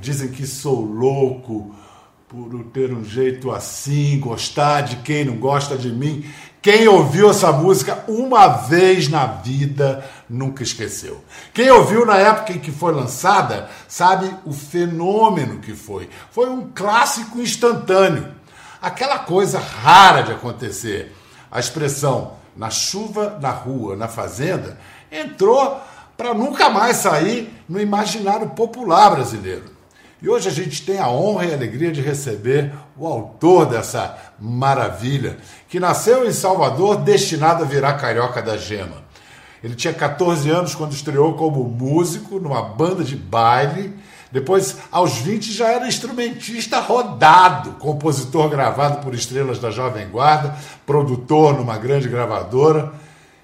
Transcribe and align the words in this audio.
Dizem 0.00 0.28
que 0.28 0.46
sou 0.46 0.84
louco 0.84 1.74
por 2.28 2.64
ter 2.72 2.92
um 2.92 3.04
jeito 3.04 3.50
assim, 3.50 4.20
gostar 4.20 4.82
de 4.82 4.96
quem 4.96 5.24
não 5.24 5.36
gosta 5.36 5.76
de 5.76 5.90
mim. 5.90 6.24
Quem 6.60 6.88
ouviu 6.88 7.30
essa 7.30 7.52
música 7.52 8.04
uma 8.08 8.48
vez 8.48 9.08
na 9.08 9.26
vida 9.26 10.04
nunca 10.28 10.62
esqueceu. 10.62 11.24
Quem 11.54 11.70
ouviu 11.70 12.04
na 12.04 12.16
época 12.18 12.52
em 12.52 12.58
que 12.58 12.72
foi 12.72 12.92
lançada 12.92 13.70
sabe 13.86 14.28
o 14.44 14.52
fenômeno 14.52 15.60
que 15.60 15.74
foi. 15.74 16.10
Foi 16.32 16.50
um 16.50 16.70
clássico 16.74 17.40
instantâneo. 17.40 18.26
Aquela 18.82 19.20
coisa 19.20 19.58
rara 19.58 20.22
de 20.22 20.32
acontecer. 20.32 21.14
A 21.50 21.60
expressão 21.60 22.35
na 22.56 22.70
chuva, 22.70 23.38
na 23.40 23.50
rua, 23.50 23.96
na 23.96 24.08
fazenda 24.08 24.78
entrou 25.10 25.80
para 26.16 26.34
nunca 26.34 26.68
mais 26.68 26.96
sair 26.96 27.52
no 27.68 27.80
imaginário 27.80 28.50
popular 28.50 29.10
brasileiro. 29.10 29.76
E 30.20 30.28
hoje 30.28 30.48
a 30.48 30.52
gente 30.52 30.84
tem 30.84 30.98
a 30.98 31.08
honra 31.08 31.44
e 31.44 31.52
a 31.52 31.54
alegria 31.54 31.92
de 31.92 32.00
receber 32.00 32.72
o 32.96 33.06
autor 33.06 33.66
dessa 33.66 34.16
maravilha, 34.40 35.36
que 35.68 35.78
nasceu 35.78 36.26
em 36.26 36.32
Salvador, 36.32 36.96
destinado 36.96 37.62
a 37.62 37.66
virar 37.66 37.94
carioca 37.94 38.40
da 38.40 38.56
gema. 38.56 39.04
Ele 39.62 39.74
tinha 39.74 39.92
14 39.92 40.48
anos 40.50 40.74
quando 40.74 40.92
estreou 40.92 41.34
como 41.34 41.64
músico 41.64 42.38
numa 42.38 42.62
banda 42.62 43.04
de 43.04 43.16
baile. 43.16 43.94
Depois, 44.36 44.76
aos 44.92 45.16
20, 45.16 45.50
já 45.50 45.68
era 45.68 45.88
instrumentista 45.88 46.78
rodado, 46.78 47.70
compositor 47.78 48.50
gravado 48.50 49.02
por 49.02 49.14
estrelas 49.14 49.58
da 49.58 49.70
Jovem 49.70 50.10
Guarda, 50.10 50.54
produtor 50.84 51.56
numa 51.56 51.78
grande 51.78 52.06
gravadora. 52.06 52.92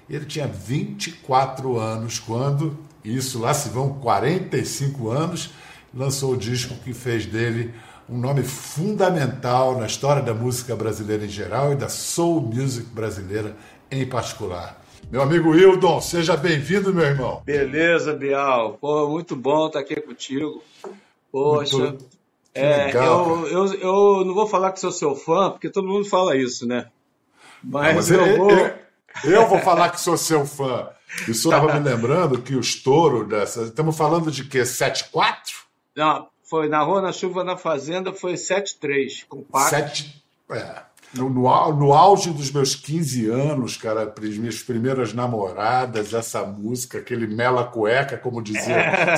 Ele 0.07 0.23
tinha 0.23 0.45
24 0.45 1.79
anos 1.79 2.19
quando, 2.19 2.77
isso 3.03 3.39
lá 3.39 3.55
se 3.55 3.69
vão 3.69 3.95
45 3.95 5.09
anos, 5.09 5.49
lançou 5.91 6.33
o 6.33 6.37
disco 6.37 6.75
que 6.83 6.93
fez 6.93 7.25
dele 7.25 7.73
um 8.07 8.19
nome 8.19 8.43
fundamental 8.43 9.79
na 9.79 9.87
história 9.87 10.21
da 10.21 10.35
música 10.35 10.75
brasileira 10.75 11.25
em 11.25 11.29
geral 11.29 11.73
e 11.73 11.75
da 11.75 11.89
soul 11.89 12.39
music 12.39 12.85
brasileira 12.91 13.57
em 13.89 14.05
particular. 14.05 14.79
Meu 15.09 15.21
amigo 15.21 15.55
Hildon, 15.55 16.01
seja 16.01 16.35
bem-vindo, 16.35 16.93
meu 16.93 17.05
irmão. 17.05 17.41
Beleza, 17.45 18.13
Bial. 18.13 18.77
Pô, 18.79 19.09
muito 19.09 19.35
bom 19.35 19.67
estar 19.67 19.79
aqui 19.79 19.95
contigo. 20.01 20.63
Poxa, 21.31 21.77
muito... 21.77 22.05
é, 22.53 22.85
legal, 22.85 23.47
eu, 23.47 23.65
eu, 23.65 23.73
eu 23.79 24.25
não 24.25 24.33
vou 24.33 24.47
falar 24.47 24.71
que 24.71 24.79
sou 24.79 24.91
seu 24.91 25.15
fã, 25.15 25.51
porque 25.51 25.69
todo 25.69 25.87
mundo 25.87 26.05
fala 26.05 26.35
isso, 26.35 26.67
né? 26.67 26.87
Mas, 27.63 27.87
não, 27.87 27.95
mas 27.95 28.11
eu, 28.11 28.25
eu, 28.25 28.37
vou... 28.37 28.71
eu, 29.23 29.47
vou 29.47 29.59
falar 29.59 29.89
que 29.89 30.01
sou 30.01 30.17
seu 30.17 30.45
fã. 30.45 30.89
Isso 31.27 31.47
estava 31.47 31.73
me 31.73 31.79
lembrando 31.79 32.41
que 32.41 32.55
o 32.55 32.59
estouro 32.59 33.25
dessa. 33.25 33.63
Estamos 33.63 33.95
falando 33.95 34.31
de 34.31 34.43
quê? 34.45 34.61
7-4? 34.61 35.63
Não, 35.95 36.27
foi 36.43 36.67
na 36.67 36.81
Rua, 36.81 37.01
na 37.01 37.11
Chuva, 37.11 37.43
na 37.43 37.55
Fazenda, 37.55 38.11
foi 38.11 38.33
7-3, 38.33 39.25
compacto. 39.27 39.69
7, 39.69 40.23
é. 40.51 40.92
No, 41.13 41.29
no, 41.29 41.93
auge 41.93 42.31
dos 42.31 42.51
meus 42.51 42.75
15 42.75 43.29
anos, 43.29 43.77
cara, 43.77 44.11
minhas 44.19 44.63
primeiras 44.63 45.13
namoradas, 45.13 46.13
essa 46.13 46.43
música, 46.43 46.97
aquele 46.97 47.27
mela 47.27 47.65
cueca, 47.65 48.17
como 48.17 48.41
dizia 48.41 48.75
é. 48.75 49.15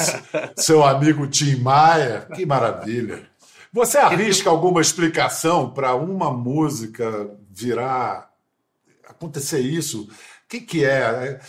seu 0.57 0.83
amigo 0.83 1.25
Tim 1.27 1.55
Maia, 1.57 2.27
que 2.35 2.45
maravilha. 2.45 3.27
Você 3.71 3.97
arrisca 3.97 4.49
alguma 4.49 4.81
explicação 4.81 5.69
para 5.69 5.95
uma 5.95 6.31
música 6.31 7.29
virar, 7.49 8.29
acontecer 9.07 9.59
isso? 9.59 10.03
O 10.03 10.47
que, 10.47 10.61
que 10.61 10.85
é? 10.85 11.39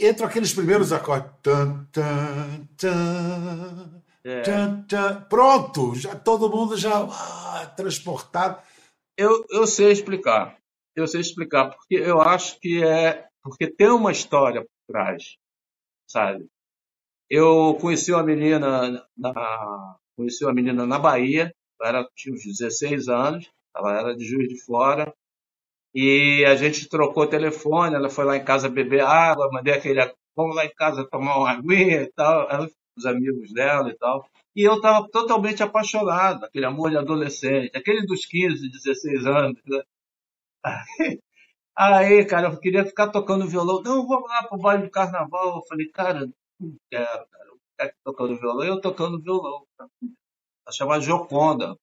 Entram 0.00 0.26
aqueles 0.26 0.52
primeiros 0.52 0.92
acordes. 0.92 1.30
Tan, 1.42 1.86
tan, 1.92 2.68
tan, 2.76 4.02
é. 4.24 4.42
Tchan, 4.42 4.84
tchan. 4.86 5.26
Pronto, 5.28 5.94
já 5.94 6.14
todo 6.14 6.48
mundo 6.48 6.76
já 6.76 6.96
ah, 6.96 7.72
transportado. 7.76 8.58
Eu, 9.16 9.44
eu 9.50 9.66
sei 9.66 9.92
explicar. 9.92 10.56
Eu 10.94 11.06
sei 11.06 11.20
explicar, 11.20 11.70
porque 11.70 11.94
eu 11.94 12.20
acho 12.20 12.58
que 12.60 12.82
é. 12.84 13.26
Porque 13.42 13.66
tem 13.70 13.88
uma 13.90 14.12
história 14.12 14.62
por 14.62 14.92
trás, 14.92 15.36
sabe? 16.06 16.46
Eu 17.28 17.76
conheci 17.80 18.12
uma 18.12 18.22
menina 18.22 19.04
na, 19.16 19.96
conheci 20.16 20.44
uma 20.44 20.54
menina 20.54 20.86
na 20.86 20.98
Bahia, 20.98 21.52
ela 21.82 22.06
tinha 22.14 22.34
uns 22.34 22.44
16 22.44 23.08
anos, 23.08 23.50
ela 23.74 23.98
era 23.98 24.16
de 24.16 24.24
Juiz 24.24 24.48
de 24.48 24.62
Fora, 24.62 25.12
e 25.94 26.44
a 26.46 26.54
gente 26.54 26.88
trocou 26.88 27.26
telefone, 27.26 27.96
ela 27.96 28.10
foi 28.10 28.24
lá 28.24 28.36
em 28.36 28.44
casa 28.44 28.68
beber 28.68 29.02
água, 29.02 29.50
mandei 29.52 29.74
aquele, 29.74 30.00
vamos 30.36 30.54
lá 30.56 30.64
em 30.64 30.74
casa 30.74 31.08
tomar 31.10 31.38
uma 31.38 31.50
aguinha 31.50 32.02
e 32.02 32.12
tal, 32.12 32.48
ela 32.50 32.68
os 32.96 33.06
amigos 33.06 33.52
dela 33.52 33.90
e 33.90 33.96
tal. 33.96 34.28
E 34.54 34.62
eu 34.62 34.74
estava 34.76 35.08
totalmente 35.08 35.62
apaixonado, 35.62 36.44
aquele 36.44 36.66
amor 36.66 36.90
de 36.90 36.98
adolescente, 36.98 37.76
aquele 37.76 38.06
dos 38.06 38.26
15, 38.26 38.70
16 38.70 39.26
anos. 39.26 39.60
Né? 39.66 39.82
Aí, 41.76 42.24
cara, 42.26 42.48
eu 42.48 42.60
queria 42.60 42.84
ficar 42.84 43.08
tocando 43.08 43.48
violão. 43.48 43.82
Não, 43.82 44.06
vamos 44.06 44.28
lá 44.28 44.42
pro 44.42 44.58
baile 44.58 44.84
do 44.84 44.90
carnaval. 44.90 45.56
Eu 45.56 45.62
falei, 45.66 45.88
cara, 45.88 46.26
não 46.60 46.76
quero, 46.90 47.26
cara. 47.30 47.46
Eu 47.46 47.58
quero 47.78 47.94
tocando 48.04 48.38
violão. 48.38 48.66
Eu 48.66 48.80
tocando 48.80 49.22
violão. 49.22 49.66
Ela 49.80 50.72
chama 50.72 51.00
Joconda. 51.00 51.76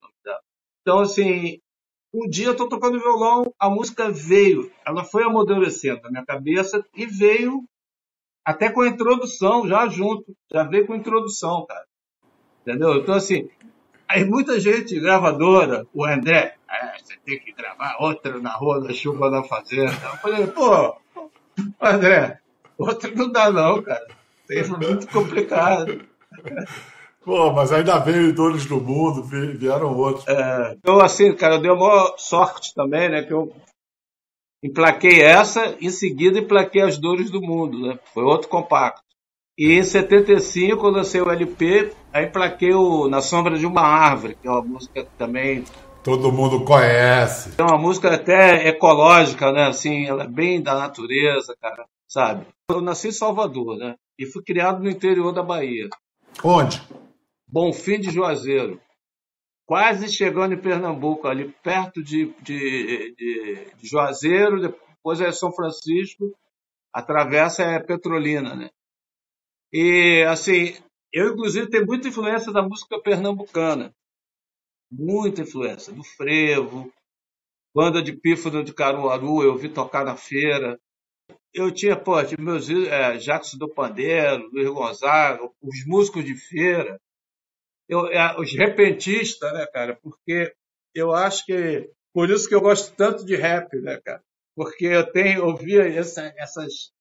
Então, 0.81 0.99
assim, 0.99 1.59
um 2.13 2.27
dia 2.27 2.47
eu 2.47 2.55
tô 2.55 2.67
tocando 2.67 2.99
violão, 2.99 3.53
a 3.59 3.69
música 3.69 4.11
veio. 4.11 4.71
Ela 4.85 5.03
foi 5.03 5.23
amadurecendo 5.23 6.01
na 6.03 6.09
minha 6.09 6.25
cabeça 6.25 6.83
e 6.95 7.05
veio 7.05 7.63
até 8.43 8.69
com 8.69 8.81
a 8.81 8.87
introdução, 8.87 9.67
já 9.67 9.87
junto. 9.87 10.25
Já 10.51 10.63
veio 10.63 10.87
com 10.87 10.93
a 10.93 10.97
introdução, 10.97 11.65
cara. 11.67 11.85
Entendeu? 12.61 12.95
Então, 12.95 13.15
assim, 13.15 13.49
aí 14.07 14.25
muita 14.25 14.59
gente, 14.59 14.99
gravadora, 14.99 15.85
o 15.93 16.05
André, 16.05 16.55
ah, 16.67 16.93
você 16.97 17.15
tem 17.25 17.39
que 17.39 17.51
gravar 17.51 17.97
outra 17.99 18.39
na 18.39 18.51
rua 18.51 18.81
da 18.81 18.93
chuva 18.93 19.29
da 19.29 19.43
fazenda. 19.43 19.91
Eu 19.91 20.17
falei, 20.17 20.47
pô, 20.47 20.95
André, 21.81 22.39
outra 22.77 23.11
não 23.11 23.31
dá 23.31 23.51
não, 23.51 23.81
cara. 23.81 24.07
Isso 24.49 24.75
é 24.75 24.77
muito 24.77 25.07
complicado. 25.07 26.01
Pô, 27.23 27.51
mas 27.51 27.71
ainda 27.71 27.99
veio 27.99 28.33
Dores 28.33 28.65
do 28.65 28.79
Mundo, 28.79 29.21
vieram 29.21 29.95
outros. 29.95 30.25
É, 30.27 30.75
então, 30.77 30.99
assim, 30.99 31.35
cara, 31.35 31.55
eu 31.55 31.61
dei 31.61 31.69
uma 31.69 32.15
sorte 32.17 32.73
também, 32.73 33.09
né? 33.09 33.21
Que 33.21 33.33
eu 33.33 33.53
Emplaquei 34.63 35.21
essa, 35.21 35.77
em 35.79 35.89
seguida 35.89 36.39
emplaquei 36.39 36.81
As 36.81 36.97
Dores 36.97 37.29
do 37.29 37.41
Mundo, 37.41 37.79
né? 37.79 37.99
Foi 38.13 38.23
outro 38.23 38.49
compacto. 38.49 39.01
E 39.57 39.73
em 39.73 39.83
75, 39.83 40.77
quando 40.77 40.95
lancei 40.95 41.21
o 41.21 41.29
LP, 41.29 41.93
aí 42.13 42.25
emplaquei 42.25 42.73
o 42.73 43.09
Na 43.09 43.21
Sombra 43.21 43.57
de 43.57 43.65
uma 43.65 43.81
Árvore, 43.81 44.37
que 44.41 44.47
é 44.47 44.51
uma 44.51 44.61
música 44.61 45.03
que 45.03 45.09
também. 45.17 45.63
Todo 46.03 46.31
mundo 46.31 46.63
conhece. 46.63 47.53
É 47.57 47.63
uma 47.63 47.77
música 47.77 48.13
até 48.13 48.67
ecológica, 48.67 49.51
né? 49.51 49.67
Assim, 49.67 50.05
ela 50.05 50.23
é 50.23 50.27
bem 50.27 50.61
da 50.61 50.75
natureza, 50.75 51.55
cara, 51.61 51.85
sabe? 52.07 52.45
Eu 52.69 52.81
nasci 52.81 53.09
em 53.09 53.13
Salvador, 53.13 53.77
né? 53.77 53.95
E 54.17 54.25
fui 54.25 54.43
criado 54.43 54.81
no 54.81 54.89
interior 54.89 55.33
da 55.33 55.43
Bahia. 55.43 55.89
Onde? 56.43 56.81
Bonfim 57.47 57.99
de 57.99 58.11
Juazeiro 58.11 58.79
quase 59.69 60.09
chegando 60.09 60.55
em 60.55 60.59
Pernambuco, 60.59 61.27
ali 61.27 61.53
perto 61.61 62.03
de, 62.03 62.33
de, 62.41 63.13
de, 63.15 63.71
de 63.75 63.87
Juazeiro, 63.87 64.59
depois 64.59 65.21
é 65.21 65.31
São 65.31 65.51
Francisco, 65.53 66.35
a 66.91 67.03
travessa 67.03 67.61
é 67.61 67.79
Petrolina, 67.79 68.55
né? 68.55 68.71
E, 69.71 70.25
assim, 70.27 70.75
eu, 71.13 71.33
inclusive, 71.33 71.69
tenho 71.69 71.85
muita 71.85 72.07
influência 72.07 72.51
da 72.51 72.63
música 72.63 72.99
pernambucana. 72.99 73.93
Muita 74.91 75.43
influência. 75.43 75.93
Do 75.93 76.03
frevo, 76.03 76.91
banda 77.71 78.01
de 78.01 78.13
pífano 78.13 78.63
de 78.63 78.73
Caruaru, 78.73 79.43
eu 79.43 79.55
vi 79.55 79.69
tocar 79.69 80.03
na 80.03 80.17
feira. 80.17 80.79
Eu 81.53 81.71
tinha, 81.71 81.95
pô, 81.95 82.23
tinha 82.23 82.43
meus 82.43 82.67
é, 82.71 83.17
Jackson 83.17 83.59
do 83.59 83.69
Pandeiro, 83.69 84.49
Luiz 84.51 84.67
Gonzaga, 84.67 85.47
os 85.61 85.85
músicos 85.85 86.25
de 86.25 86.33
feira 86.33 86.99
eu, 87.89 88.05
é, 88.07 88.39
os 88.39 88.53
repentistas, 88.55 89.51
né, 89.51 89.65
cara? 89.73 89.97
Porque 90.01 90.53
eu 90.93 91.11
acho 91.11 91.45
que. 91.45 91.89
Por 92.13 92.29
isso 92.29 92.47
que 92.47 92.55
eu 92.55 92.61
gosto 92.61 92.93
tanto 92.95 93.25
de 93.25 93.35
rap, 93.35 93.75
né, 93.81 93.99
cara? 94.05 94.21
Porque 94.55 94.85
eu 94.85 95.11
tenho, 95.11 95.45
ouvia 95.45 95.87
essa, 95.87 96.33
essas. 96.37 96.91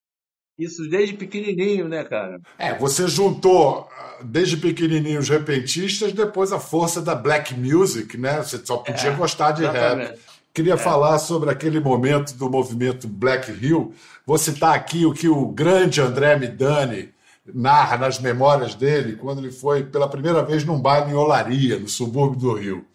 Isso 0.59 0.89
desde 0.89 1.15
pequenininho, 1.15 1.89
né, 1.89 2.03
cara? 2.03 2.41
É, 2.59 2.75
você 2.75 3.07
juntou 3.07 3.89
desde 4.25 4.57
pequenininho 4.57 5.21
os 5.21 5.29
repentistas, 5.29 6.13
depois 6.13 6.53
a 6.53 6.59
força 6.59 7.01
da 7.01 7.15
black 7.15 7.55
music, 7.55 8.17
né? 8.17 8.43
Você 8.43 8.59
só 8.65 8.79
podia 8.79 9.11
é, 9.11 9.15
gostar 9.15 9.53
de 9.53 9.63
exatamente. 9.63 10.11
rap. 10.11 10.21
Queria 10.53 10.75
é. 10.75 10.79
falar 10.79 11.19
sobre 11.19 11.51
aquele 11.51 11.79
momento 11.79 12.35
do 12.35 12.51
movimento 12.51 13.07
Black 13.07 13.53
Hill. 13.53 13.95
Vou 14.27 14.39
citar 14.39 14.75
aqui 14.75 15.07
o 15.07 15.13
que 15.13 15.29
o 15.29 15.47
grande 15.47 16.01
André 16.01 16.37
Midani 16.37 17.11
narra 17.55 17.97
nas 17.97 18.19
memórias 18.19 18.75
dele 18.75 19.17
quando 19.17 19.39
ele 19.39 19.51
foi 19.51 19.85
pela 19.85 20.09
primeira 20.09 20.43
vez 20.43 20.65
num 20.65 20.81
baile 20.81 21.13
em 21.13 21.15
Olaria, 21.15 21.79
no 21.79 21.89
subúrbio 21.89 22.39
do 22.39 22.55
Rio. 22.55 22.87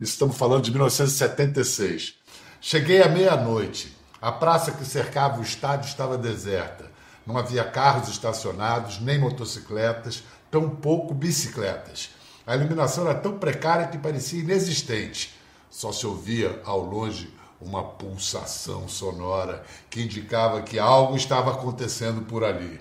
Estamos 0.00 0.36
falando 0.36 0.64
de 0.64 0.70
1976. 0.70 2.14
Cheguei 2.60 3.02
à 3.02 3.08
meia-noite. 3.08 3.96
A 4.20 4.30
praça 4.30 4.72
que 4.72 4.84
cercava 4.84 5.38
o 5.38 5.42
estádio 5.42 5.88
estava 5.88 6.18
deserta. 6.18 6.90
Não 7.26 7.36
havia 7.36 7.64
carros 7.64 8.08
estacionados, 8.08 9.00
nem 9.00 9.18
motocicletas, 9.18 10.22
tampouco 10.50 11.14
bicicletas. 11.14 12.10
A 12.46 12.56
iluminação 12.56 13.04
era 13.08 13.18
tão 13.18 13.38
precária 13.38 13.86
que 13.86 13.98
parecia 13.98 14.40
inexistente. 14.40 15.34
Só 15.70 15.92
se 15.92 16.06
ouvia 16.06 16.60
ao 16.64 16.80
longe 16.80 17.32
uma 17.60 17.82
pulsação 17.82 18.88
sonora 18.88 19.62
que 19.88 20.02
indicava 20.02 20.62
que 20.62 20.78
algo 20.78 21.16
estava 21.16 21.52
acontecendo 21.52 22.22
por 22.22 22.42
ali. 22.42 22.80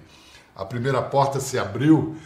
A 0.60 0.66
primeira 0.66 1.02
porta 1.02 1.40
se 1.40 1.58
abriu 1.58 2.18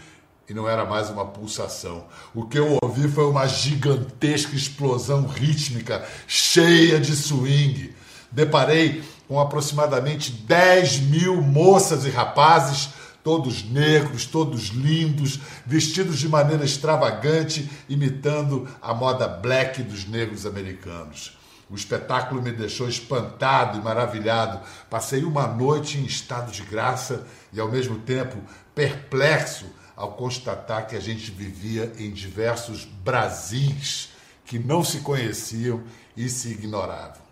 e 0.49 0.55
não 0.55 0.67
era 0.67 0.83
mais 0.83 1.07
uma 1.07 1.23
pulsação. 1.23 2.05
O 2.33 2.47
que 2.47 2.57
eu 2.57 2.79
ouvi 2.81 3.07
foi 3.07 3.27
uma 3.27 3.45
gigantesca 3.45 4.55
explosão 4.55 5.27
rítmica, 5.27 6.03
cheia 6.25 6.99
de 6.99 7.15
swing. 7.15 7.93
Deparei 8.31 9.03
com 9.27 9.39
aproximadamente 9.39 10.31
10 10.31 11.01
mil 11.01 11.43
moças 11.43 12.05
e 12.05 12.09
rapazes, 12.09 12.89
todos 13.23 13.63
negros, 13.69 14.25
todos 14.25 14.69
lindos, 14.69 15.39
vestidos 15.63 16.17
de 16.17 16.27
maneira 16.27 16.65
extravagante, 16.65 17.69
imitando 17.87 18.67
a 18.81 18.95
moda 18.95 19.27
black 19.27 19.83
dos 19.83 20.07
negros 20.07 20.47
americanos. 20.47 21.37
O 21.69 21.75
espetáculo 21.75 22.41
me 22.41 22.51
deixou 22.51 22.87
espantado 22.87 23.79
e 23.79 23.81
maravilhado. 23.81 24.59
Passei 24.89 25.23
uma 25.23 25.47
noite 25.47 25.97
em 25.97 26.05
estado 26.05 26.51
de 26.51 26.63
graça 26.63 27.25
e, 27.51 27.59
ao 27.59 27.69
mesmo 27.69 27.99
tempo, 27.99 28.37
perplexo 28.75 29.65
ao 29.95 30.13
constatar 30.13 30.87
que 30.87 30.95
a 30.95 30.99
gente 30.99 31.31
vivia 31.31 31.91
em 31.97 32.11
diversos 32.11 32.85
Brasis 32.85 34.09
que 34.45 34.59
não 34.59 34.83
se 34.83 34.99
conheciam 34.99 35.83
e 36.15 36.29
se 36.29 36.49
ignoravam. 36.49 37.23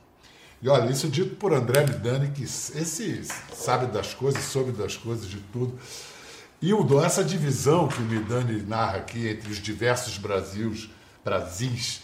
E 0.62 0.70
olha, 0.70 0.92
isso 0.92 1.10
dito 1.10 1.36
por 1.36 1.54
André 1.54 1.86
Midani, 1.86 2.30
que 2.30 2.44
esse 2.44 3.24
sabe 3.54 3.88
das 3.88 4.14
coisas, 4.14 4.44
soube 4.44 4.72
das 4.72 4.96
coisas, 4.96 5.28
de 5.28 5.38
tudo. 5.38 5.78
E 6.62 6.72
o, 6.74 7.04
essa 7.04 7.24
divisão 7.24 7.88
que 7.88 8.00
o 8.00 8.06
Midani 8.06 8.62
narra 8.62 8.98
aqui 8.98 9.28
entre 9.28 9.52
os 9.52 9.58
diversos 9.58 10.20
Brasils, 10.20 10.90
Brasis, 11.26 12.02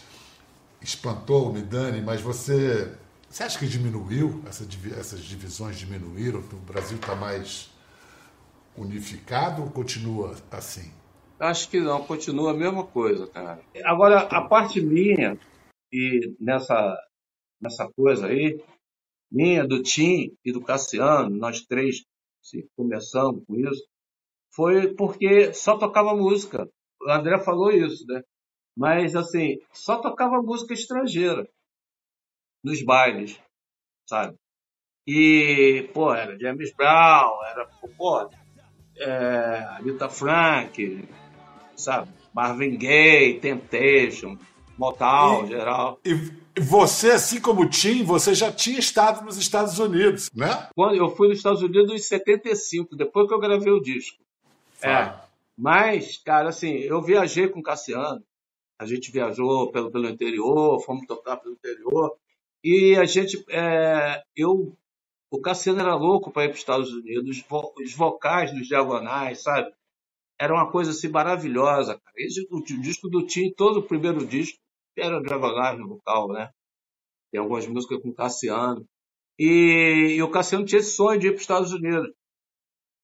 espantou 0.80 1.50
o 1.50 1.52
Midani, 1.52 2.00
mas 2.00 2.20
você, 2.20 2.96
você 3.28 3.42
acha 3.42 3.58
que 3.58 3.66
diminuiu? 3.66 4.42
Essa, 4.46 4.66
essas 4.98 5.20
divisões 5.20 5.78
diminuíram? 5.78 6.40
O 6.40 6.56
Brasil 6.56 6.96
está 6.96 7.14
mais 7.14 7.70
unificado 8.76 9.62
ou 9.62 9.70
continua 9.70 10.36
assim? 10.50 10.92
Acho 11.38 11.68
que 11.68 11.80
não, 11.80 12.04
continua 12.04 12.50
a 12.50 12.54
mesma 12.54 12.84
coisa, 12.84 13.26
cara. 13.28 13.60
Agora, 13.84 14.20
a 14.22 14.48
parte 14.48 14.80
minha, 14.80 15.38
e 15.92 16.34
nessa, 16.40 16.96
nessa 17.60 17.88
coisa 17.96 18.26
aí, 18.26 18.60
minha, 19.30 19.66
do 19.66 19.82
Tim 19.82 20.36
e 20.44 20.52
do 20.52 20.60
Cassiano, 20.60 21.30
nós 21.30 21.60
três 21.62 22.02
assim, 22.42 22.66
começamos 22.76 23.44
com 23.46 23.56
isso, 23.56 23.86
foi 24.54 24.94
porque 24.94 25.52
só 25.52 25.78
tocava 25.78 26.16
música. 26.16 26.68
O 27.00 27.10
André 27.10 27.38
falou 27.38 27.70
isso, 27.70 28.04
né? 28.06 28.22
Mas, 28.78 29.16
assim, 29.16 29.58
só 29.72 29.96
tocava 29.96 30.40
música 30.40 30.72
estrangeira 30.72 31.48
nos 32.62 32.80
bailes, 32.80 33.36
sabe? 34.08 34.36
E, 35.04 35.90
pô, 35.92 36.14
era 36.14 36.38
James 36.38 36.72
Brown, 36.72 37.44
era, 37.50 37.66
pô, 37.96 38.30
é, 38.96 39.78
Rita 39.82 40.08
Frank, 40.08 41.08
sabe? 41.74 42.08
Marvin 42.32 42.78
Gaye, 42.78 43.40
Temptation, 43.40 44.38
Motown, 44.78 45.46
e, 45.46 45.48
geral. 45.48 45.98
E 46.04 46.60
você, 46.60 47.10
assim 47.10 47.40
como 47.40 47.68
Tim, 47.68 48.04
você 48.04 48.32
já 48.32 48.52
tinha 48.52 48.78
estado 48.78 49.24
nos 49.24 49.36
Estados 49.36 49.76
Unidos, 49.80 50.30
né? 50.32 50.68
Quando 50.76 50.94
eu 50.94 51.10
fui 51.16 51.26
nos 51.26 51.38
Estados 51.38 51.62
Unidos 51.62 51.92
em 51.92 51.98
75, 51.98 52.94
depois 52.94 53.26
que 53.26 53.34
eu 53.34 53.40
gravei 53.40 53.72
o 53.72 53.82
disco. 53.82 54.22
É. 54.80 55.12
Mas, 55.56 56.16
cara, 56.18 56.50
assim, 56.50 56.74
eu 56.74 57.02
viajei 57.02 57.48
com 57.48 57.58
o 57.58 57.62
Cassiano, 57.62 58.22
a 58.78 58.86
gente 58.86 59.10
viajou 59.10 59.70
pelo, 59.72 59.90
pelo 59.90 60.08
interior, 60.08 60.80
fomos 60.84 61.06
tocar 61.06 61.36
pelo 61.38 61.54
interior. 61.54 62.16
E 62.62 62.96
a 62.96 63.04
gente, 63.04 63.44
é, 63.50 64.22
eu, 64.36 64.76
o 65.30 65.40
Cassiano 65.40 65.80
era 65.80 65.94
louco 65.96 66.30
para 66.30 66.44
ir 66.44 66.48
para 66.48 66.54
os 66.54 66.60
Estados 66.60 66.92
Unidos, 66.92 67.44
os 67.76 67.94
vocais 67.94 68.52
dos 68.52 68.68
diagonais, 68.68 69.42
sabe? 69.42 69.72
Era 70.40 70.54
uma 70.54 70.70
coisa 70.70 70.92
assim 70.92 71.08
maravilhosa, 71.08 71.98
cara. 71.98 72.14
Esse, 72.16 72.46
o, 72.50 72.58
o 72.58 72.80
disco 72.80 73.08
do 73.08 73.26
Tim, 73.26 73.52
todo 73.52 73.80
o 73.80 73.86
primeiro 73.86 74.24
disco, 74.24 74.58
era 74.96 75.20
diagonais 75.20 75.78
no 75.78 75.88
vocal, 75.88 76.28
né? 76.28 76.50
Tem 77.32 77.40
algumas 77.40 77.66
músicas 77.66 78.00
com 78.00 78.10
o 78.10 78.14
Cassiano. 78.14 78.86
E, 79.38 80.16
e, 80.16 80.22
o 80.22 80.30
Cassiano 80.30 80.64
tinha 80.64 80.80
esse 80.80 80.92
sonho 80.92 81.18
de 81.18 81.26
ir 81.26 81.30
para 81.30 81.36
os 81.36 81.42
Estados 81.42 81.72
Unidos. 81.72 82.10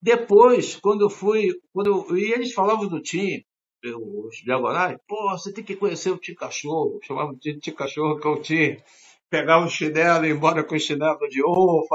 Depois, 0.01 0.75
quando 0.77 1.01
eu 1.01 1.09
fui, 1.09 1.49
quando 1.73 1.87
eu, 1.87 2.17
e 2.17 2.31
eles 2.31 2.53
falavam 2.53 2.87
do 2.87 3.01
Tim, 3.01 3.43
os 3.93 4.37
diagonais, 4.37 4.97
pô, 5.07 5.31
você 5.31 5.53
tem 5.53 5.63
que 5.63 5.75
conhecer 5.75 6.11
o 6.11 6.17
Tio 6.17 6.35
Cachorro. 6.35 6.99
Chamava 7.03 7.35
de 7.35 7.59
Tio 7.59 7.75
Cachorro 7.75 8.19
que 8.19 8.27
eu 8.27 8.41
tinha. 8.41 8.83
Pegava 9.29 9.65
o 9.65 9.69
chinelo 9.69 10.25
e 10.25 10.29
ia 10.29 10.33
embora 10.35 10.63
com 10.63 10.75
o 10.75 10.79
chinelo 10.79 11.19
de 11.29 11.43
ouro, 11.43 11.85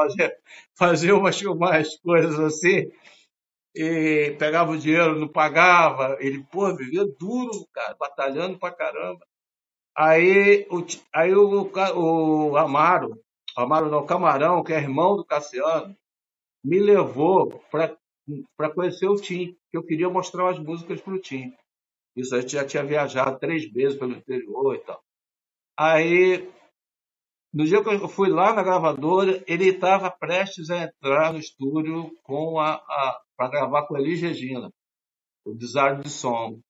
fazia, 0.76 1.16
umas, 1.16 1.40
umas 1.42 1.96
coisas 1.98 2.38
assim. 2.40 2.90
E 3.74 4.34
pegava 4.38 4.72
o 4.72 4.78
dinheiro, 4.78 5.18
não 5.18 5.28
pagava. 5.28 6.16
Ele, 6.20 6.44
pô, 6.50 6.74
vivia 6.76 7.04
duro, 7.18 7.66
cara, 7.72 7.96
batalhando 7.98 8.58
pra 8.58 8.72
caramba. 8.72 9.24
Aí, 9.96 10.66
o, 10.70 10.84
aí 11.14 11.34
o, 11.34 11.70
o 11.96 12.56
Amaro, 12.56 13.20
Amaro 13.56 13.90
não, 13.90 14.06
Camarão, 14.06 14.62
que 14.62 14.72
é 14.72 14.78
irmão 14.78 15.16
do 15.16 15.24
Cassiano, 15.24 15.96
me 16.64 16.78
levou 16.78 17.62
para 17.70 18.70
conhecer 18.74 19.08
o 19.08 19.16
Tim, 19.16 19.56
que 19.70 19.76
eu 19.76 19.82
queria 19.82 20.08
mostrar 20.08 20.50
as 20.50 20.58
músicas 20.58 21.00
para 21.00 21.14
o 21.14 21.20
Tim. 21.20 21.52
Isso 22.16 22.34
a 22.34 22.40
gente 22.40 22.52
já 22.52 22.66
tinha 22.66 22.84
viajado 22.84 23.38
três 23.38 23.70
vezes 23.70 23.98
pelo 23.98 24.12
interior 24.12 24.74
e 24.74 24.80
tal. 24.80 25.02
Aí, 25.78 26.50
no 27.52 27.64
dia 27.64 27.82
que 27.82 27.88
eu 27.88 28.08
fui 28.08 28.28
lá 28.28 28.52
na 28.52 28.62
gravadora, 28.62 29.42
ele 29.46 29.68
estava 29.68 30.10
prestes 30.10 30.70
a 30.70 30.84
entrar 30.84 31.32
no 31.32 31.38
estúdio 31.38 32.10
com 32.22 32.58
a, 32.58 32.74
a 32.74 33.22
para 33.36 33.48
gravar 33.48 33.86
com 33.86 33.96
a 33.96 34.00
Elis 34.00 34.20
Regina, 34.20 34.70
o 35.46 35.54
Desire 35.54 36.02
de 36.02 36.10
Som. 36.10 36.60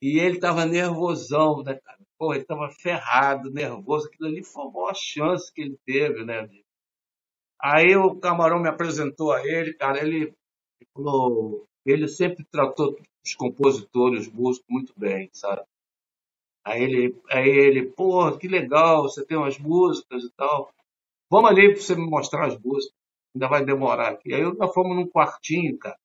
E 0.00 0.20
ele 0.20 0.36
estava 0.36 0.64
nervosão, 0.64 1.62
né, 1.64 1.74
cara? 1.74 1.98
Pô, 2.16 2.32
ele 2.32 2.42
estava 2.42 2.70
ferrado, 2.70 3.50
nervoso. 3.50 4.06
Aquilo 4.06 4.28
ali 4.28 4.44
foi 4.44 4.62
a 4.62 4.70
maior 4.70 4.94
chance 4.94 5.52
que 5.52 5.62
ele 5.62 5.76
teve, 5.84 6.24
né? 6.24 6.48
Aí 7.60 7.96
o 7.96 8.14
Camarão 8.20 8.60
me 8.60 8.68
apresentou 8.68 9.32
a 9.32 9.44
ele, 9.44 9.74
cara. 9.74 9.98
Ele 9.98 10.32
falou: 10.94 11.66
ele 11.84 12.06
sempre 12.06 12.44
tratou 12.44 12.96
os 13.24 13.34
compositores, 13.34 14.26
os 14.26 14.32
músicos 14.32 14.68
muito 14.68 14.92
bem, 14.96 15.30
sabe? 15.32 15.62
Aí 16.64 16.82
ele, 16.82 17.22
aí 17.30 17.48
ele, 17.48 17.86
pô, 17.86 18.36
que 18.38 18.48
legal, 18.48 19.02
você 19.02 19.24
tem 19.24 19.36
umas 19.36 19.58
músicas 19.58 20.24
e 20.24 20.30
tal. 20.32 20.72
Vamos 21.30 21.50
ali 21.50 21.72
para 21.72 21.82
você 21.82 21.94
me 21.94 22.08
mostrar 22.08 22.46
as 22.46 22.58
músicas. 22.58 22.96
Ainda 23.34 23.48
vai 23.48 23.64
demorar 23.64 24.12
aqui. 24.12 24.32
Aí 24.32 24.42
nós 24.42 24.72
fomos 24.72 24.96
num 24.96 25.08
quartinho, 25.08 25.76
cara. 25.78 25.98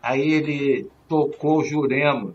Aí 0.00 0.32
ele 0.32 0.90
tocou 1.08 1.64
Jurema. 1.64 2.34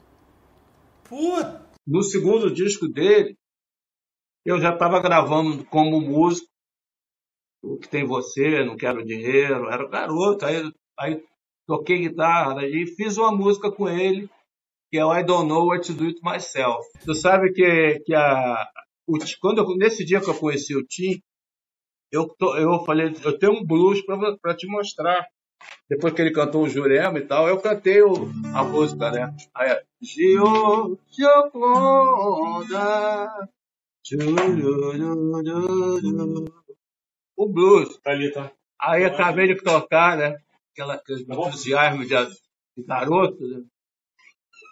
Puta. 1.04 1.68
No 1.88 2.04
segundo 2.04 2.54
disco 2.54 2.88
dele, 2.88 3.36
eu 4.46 4.60
já 4.60 4.74
estava 4.74 5.02
gravando 5.02 5.66
como 5.66 6.02
músico. 6.02 6.48
O 7.64 7.78
que 7.78 7.88
tem 7.88 8.06
você, 8.06 8.64
não 8.64 8.78
quero 8.78 9.06
dinheiro. 9.06 9.70
Era 9.70 9.88
garoto. 9.88 10.46
Aí, 10.46 10.72
aí 10.98 11.26
toquei 11.70 12.00
guitarra 12.00 12.66
e 12.66 12.88
fiz 12.88 13.16
uma 13.16 13.32
música 13.32 13.72
com 13.72 13.88
ele, 13.88 14.28
que 14.90 14.98
é 14.98 15.06
o 15.06 15.16
I 15.16 15.24
Don't 15.24 15.48
Know 15.48 15.68
What 15.68 15.86
to 15.86 15.94
Do 15.94 16.06
It 16.06 16.20
Myself. 16.24 16.84
Tu 17.06 17.14
sabe 17.14 17.54
que, 17.54 18.00
que 18.04 18.16
a, 18.16 18.68
o, 19.06 19.20
quando 19.40 19.60
eu, 19.60 19.78
nesse 19.78 20.04
dia 20.04 20.20
que 20.20 20.28
eu 20.28 20.34
conheci 20.34 20.76
o 20.76 20.84
Tim, 20.84 21.22
eu, 22.12 22.28
eu 22.58 22.84
falei, 22.86 23.14
eu 23.24 23.38
tenho 23.38 23.54
um 23.54 23.64
blues 23.64 24.02
para 24.42 24.56
te 24.56 24.66
mostrar. 24.66 25.28
Depois 25.88 26.12
que 26.14 26.22
ele 26.24 26.32
cantou 26.32 26.64
o 26.64 26.70
Jurema 26.70 27.20
e 27.20 27.26
tal, 27.28 27.48
eu 27.48 27.60
cantei 27.62 28.02
o, 28.02 28.14
a 28.56 28.64
música, 28.64 29.12
né? 29.12 29.36
Aí, 29.54 29.80
Gio, 30.02 30.98
Gioconda, 31.12 32.50
o 37.38 37.48
blues. 37.48 37.96
Tá 37.98 38.12
ali, 38.12 38.32
tá. 38.32 38.52
Aí 38.82 39.06
acabei 39.06 39.54
de 39.54 39.62
tocar, 39.62 40.18
né? 40.18 40.40
Aquela, 40.72 40.96
aquele 40.96 41.22
entusiasmo 41.22 42.06
de, 42.06 42.16
de 42.78 42.84
garoto. 42.84 43.48
Né? 43.48 43.64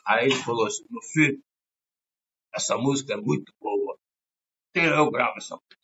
Aí 0.06 0.26
ele 0.26 0.36
falou 0.36 0.66
assim, 0.66 0.86
meu 0.90 1.02
filho, 1.02 1.42
essa 2.54 2.78
música 2.78 3.14
é 3.14 3.18
muito 3.18 3.54
boa. 3.60 3.98
Até 4.70 4.88
eu 4.88 5.12
gravo 5.12 5.38
essa 5.38 5.56
música. 5.56 5.78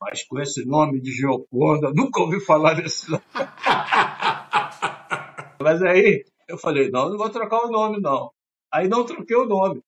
Mas 0.00 0.24
com 0.24 0.40
esse 0.40 0.64
nome 0.64 1.00
de 1.00 1.12
Geoconda, 1.12 1.92
nunca 1.92 2.20
ouvi 2.20 2.40
falar 2.40 2.74
desse 2.74 3.10
nome. 3.10 3.22
Mas 5.60 5.82
aí 5.82 6.24
eu 6.48 6.56
falei, 6.56 6.90
não, 6.90 7.10
não 7.10 7.18
vou 7.18 7.28
trocar 7.28 7.64
o 7.64 7.70
nome, 7.70 8.00
não. 8.00 8.32
Aí 8.72 8.88
não 8.88 9.04
troquei 9.04 9.36
o 9.36 9.44
nome. 9.44 9.82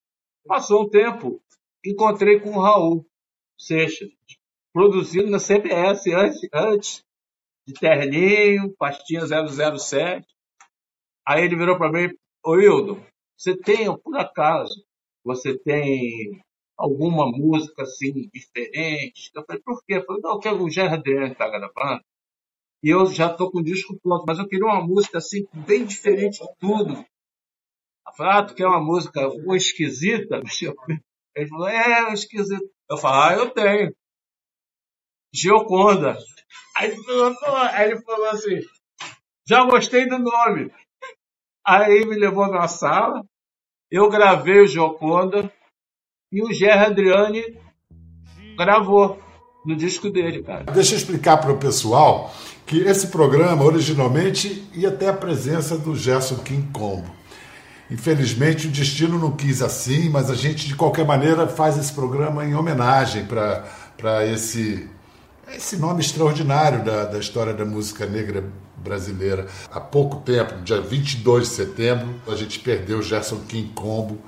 Passou 0.47 0.83
um 0.83 0.91
tempo, 0.91 1.41
encontrei 1.85 2.41
com 2.41 2.51
o 2.51 2.61
Raul 2.61 3.07
Seixas, 3.57 4.11
produzindo 4.73 5.31
na 5.31 5.39
CBS 5.39 6.09
antes, 6.09 6.49
antes 6.53 7.05
de 7.67 7.75
terninho, 7.75 8.75
pastinha 8.77 9.23
007. 9.27 10.27
Aí 11.27 11.45
ele 11.45 11.57
virou 11.57 11.79
para 11.79 11.93
mim, 11.93 12.09
ô 12.45 12.57
Hildo, 12.57 13.05
você 13.37 13.57
tem, 13.57 13.97
por 13.99 14.17
acaso, 14.17 14.85
você 15.25 15.57
tem 15.59 16.43
alguma 16.77 17.31
música 17.31 17.83
assim 17.83 18.29
diferente? 18.33 19.31
Eu 19.35 19.45
falei, 19.45 19.63
por 19.63 19.83
quê? 19.85 19.95
Eu 19.95 20.05
falei, 20.05 20.23
não, 20.23 20.39
que 20.39 20.49
o 20.49 20.71
Gerard 20.71 20.99
Adriano 20.99 21.33
está 21.33 21.49
gravando. 21.49 22.03
E 22.83 22.89
eu 22.91 23.07
já 23.07 23.31
estou 23.31 23.51
com 23.51 23.59
o 23.59 23.65
disco 23.65 23.99
pronto, 24.03 24.25
mas 24.27 24.39
eu 24.39 24.49
queria 24.49 24.67
uma 24.67 24.85
música 24.85 25.19
assim, 25.19 25.47
bem 25.67 25.85
diferente 25.85 26.41
de 26.41 26.49
tudo. 26.59 26.95
Eu 28.07 28.13
falei, 28.17 28.33
ah, 28.33 28.45
tu 28.45 28.55
quer 28.55 28.67
uma 28.67 28.81
música 28.83 29.29
uma 29.29 29.57
esquisita? 29.57 30.41
Ele 31.35 31.49
falou, 31.49 31.69
é, 31.69 32.13
esquisita. 32.13 32.65
Eu 32.91 32.97
falei, 32.97 33.39
ah, 33.39 33.41
eu 33.41 33.51
tenho. 33.51 33.95
Geoconda. 35.33 36.19
Aí 36.77 36.91
ele 36.91 37.03
falou, 37.03 37.37
aí 37.57 37.91
ele 37.91 38.01
falou 38.01 38.29
assim, 38.31 38.61
já 39.47 39.65
gostei 39.65 40.09
do 40.09 40.19
nome. 40.19 40.71
Aí 41.65 42.05
me 42.07 42.17
levou 42.17 42.49
na 42.49 42.67
sala, 42.67 43.25
eu 43.91 44.09
gravei 44.09 44.61
o 44.61 44.67
Gioconda 44.67 45.53
e 46.31 46.43
o 46.43 46.53
Gerry 46.53 46.87
Adriani 46.87 47.59
gravou 48.57 49.23
no 49.65 49.77
disco 49.77 50.11
dele, 50.11 50.43
cara. 50.43 50.65
Deixa 50.65 50.95
eu 50.95 50.99
explicar 50.99 51.37
para 51.37 51.53
o 51.53 51.59
pessoal 51.59 52.35
que 52.67 52.79
esse 52.79 53.09
programa 53.09 53.65
originalmente 53.65 54.69
ia 54.75 54.91
ter 54.91 55.09
a 55.09 55.13
presença 55.13 55.77
do 55.77 55.95
Gerson 55.95 56.39
King 56.39 56.73
Combo. 56.73 57.11
Infelizmente 57.91 58.67
o 58.67 58.71
destino 58.71 59.19
não 59.19 59.37
quis 59.37 59.61
assim, 59.61 60.09
mas 60.09 60.31
a 60.31 60.35
gente 60.35 60.67
de 60.67 60.75
qualquer 60.75 61.05
maneira 61.05 61.47
faz 61.47 61.77
esse 61.77 61.93
programa 61.93 62.45
em 62.45 62.55
homenagem 62.55 63.27
para 63.27 64.27
esse 64.27 64.89
esse 65.49 65.77
nome 65.77 66.01
extraordinário 66.01 66.85
da, 66.85 67.05
da 67.05 67.19
história 67.19 67.53
da 67.53 67.65
música 67.65 68.07
negra 68.07 68.45
brasileira. 68.77 69.47
Há 69.71 69.81
pouco 69.81 70.21
tempo, 70.21 70.63
dia 70.63 70.81
22 70.81 71.49
de 71.49 71.55
setembro, 71.55 72.15
a 72.27 72.35
gente 72.35 72.59
perdeu 72.59 73.03
Gerson 73.03 73.41
King 73.49 73.73
Combo, 73.75 74.19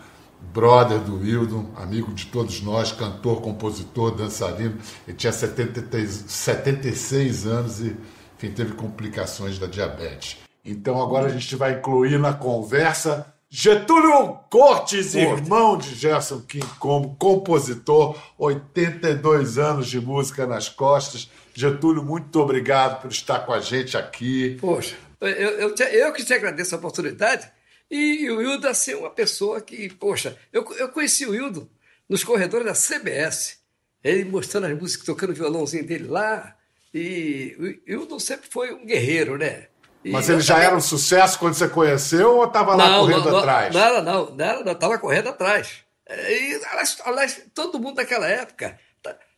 brother 0.52 0.98
do 1.00 1.18
Wildon, 1.18 1.66
amigo 1.76 2.12
de 2.12 2.26
todos 2.26 2.62
nós, 2.62 2.92
cantor, 2.92 3.40
compositor, 3.40 4.14
dançarino. 4.14 4.78
Ele 5.06 5.16
tinha 5.16 5.32
73, 5.32 6.24
76 6.28 7.46
anos 7.46 7.80
e 7.80 7.96
enfim, 8.36 8.50
teve 8.50 8.72
complicações 8.72 9.58
da 9.58 9.66
diabetes. 9.66 10.38
Então 10.64 11.00
agora 11.02 11.26
a 11.26 11.30
gente 11.30 11.56
vai 11.56 11.74
incluir 11.74 12.18
na 12.18 12.32
conversa 12.32 13.33
Getúlio 13.56 14.40
Cortes, 14.50 15.14
irmão 15.14 15.78
de 15.78 15.94
Gerson 15.94 16.40
King 16.40 16.66
como 16.80 17.14
compositor, 17.14 18.20
82 18.36 19.58
anos 19.58 19.88
de 19.88 20.00
música 20.00 20.44
nas 20.44 20.68
costas. 20.68 21.30
Getúlio, 21.54 22.02
muito 22.02 22.40
obrigado 22.40 23.00
por 23.00 23.12
estar 23.12 23.46
com 23.46 23.52
a 23.52 23.60
gente 23.60 23.96
aqui. 23.96 24.58
Poxa, 24.60 24.96
eu, 25.20 25.28
eu, 25.28 25.74
eu 25.76 26.12
que 26.12 26.24
te 26.24 26.34
agradeço 26.34 26.74
a 26.74 26.78
oportunidade. 26.78 27.48
E 27.88 28.28
o 28.28 28.42
Hildo, 28.42 28.66
assim, 28.66 28.94
uma 28.94 29.10
pessoa 29.10 29.60
que, 29.60 29.88
poxa, 29.88 30.36
eu, 30.52 30.66
eu 30.76 30.88
conheci 30.88 31.24
o 31.24 31.32
Hildo 31.32 31.70
nos 32.08 32.24
corredores 32.24 32.66
da 32.66 32.74
CBS. 32.74 33.60
Ele 34.02 34.24
mostrando 34.24 34.66
as 34.66 34.76
músicas, 34.76 35.06
tocando 35.06 35.30
o 35.30 35.36
violãozinho 35.36 35.86
dele 35.86 36.08
lá. 36.08 36.56
E 36.92 37.54
o 37.86 37.92
Hildo 37.92 38.18
sempre 38.18 38.48
foi 38.50 38.74
um 38.74 38.84
guerreiro, 38.84 39.38
né? 39.38 39.68
Mas 40.04 40.28
ele 40.28 40.40
já 40.40 40.58
era 40.58 40.76
um 40.76 40.80
sucesso 40.80 41.38
quando 41.38 41.54
você 41.54 41.68
conheceu 41.68 42.36
ou 42.36 42.44
estava 42.44 42.74
lá 42.74 42.98
correndo 42.98 43.30
não, 43.30 43.38
atrás? 43.38 43.74
Não, 43.74 44.02
não, 44.02 44.30
não, 44.34 44.72
estava 44.72 44.98
correndo 44.98 45.30
atrás. 45.30 45.84
E, 46.08 46.60
aliás, 47.04 47.42
todo 47.54 47.78
mundo 47.78 47.96
daquela 47.96 48.26
época 48.26 48.78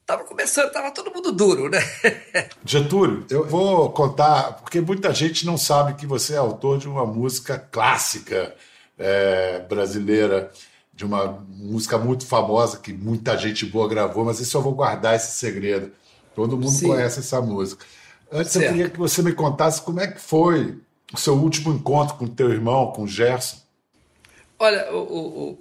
estava 0.06 0.22
começando, 0.22 0.68
estava 0.68 0.92
todo 0.92 1.12
mundo 1.12 1.32
duro, 1.32 1.68
né? 1.68 1.80
Getúlio, 2.64 3.26
eu 3.28 3.44
vou 3.44 3.90
contar, 3.90 4.52
porque 4.54 4.80
muita 4.80 5.12
gente 5.12 5.44
não 5.44 5.58
sabe 5.58 5.94
que 5.94 6.06
você 6.06 6.34
é 6.34 6.38
autor 6.38 6.78
de 6.78 6.88
uma 6.88 7.04
música 7.04 7.58
clássica 7.58 8.54
é, 8.96 9.58
brasileira, 9.68 10.52
de 10.94 11.04
uma 11.04 11.26
música 11.48 11.98
muito 11.98 12.24
famosa 12.24 12.78
que 12.78 12.92
muita 12.92 13.36
gente 13.36 13.66
boa 13.66 13.88
gravou, 13.88 14.24
mas 14.24 14.38
isso 14.38 14.56
eu 14.56 14.62
vou 14.62 14.72
guardar 14.72 15.16
esse 15.16 15.32
segredo. 15.32 15.90
Todo 16.36 16.56
mundo 16.56 16.70
Sim. 16.70 16.88
conhece 16.88 17.18
essa 17.18 17.40
música. 17.40 17.84
Antes 18.30 18.52
certo. 18.52 18.64
eu 18.64 18.72
queria 18.72 18.90
que 18.90 18.98
você 18.98 19.22
me 19.22 19.32
contasse 19.32 19.80
como 19.82 20.00
é 20.00 20.08
que 20.08 20.20
foi 20.20 20.78
o 21.12 21.16
seu 21.16 21.34
último 21.34 21.72
encontro 21.72 22.16
com 22.16 22.24
o 22.24 22.28
teu 22.28 22.50
irmão, 22.50 22.92
com 22.92 23.02
o 23.02 23.08
Gerson. 23.08 23.58
Olha, 24.58 24.90
o, 24.92 24.98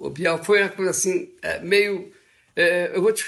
o, 0.00 0.06
o 0.06 0.10
Bial, 0.10 0.42
foi 0.42 0.62
uma 0.62 0.70
coisa 0.70 0.90
assim, 0.90 1.32
é, 1.42 1.60
meio. 1.60 2.12
É, 2.54 2.90
eu 2.94 3.02
vou 3.02 3.12
te 3.12 3.22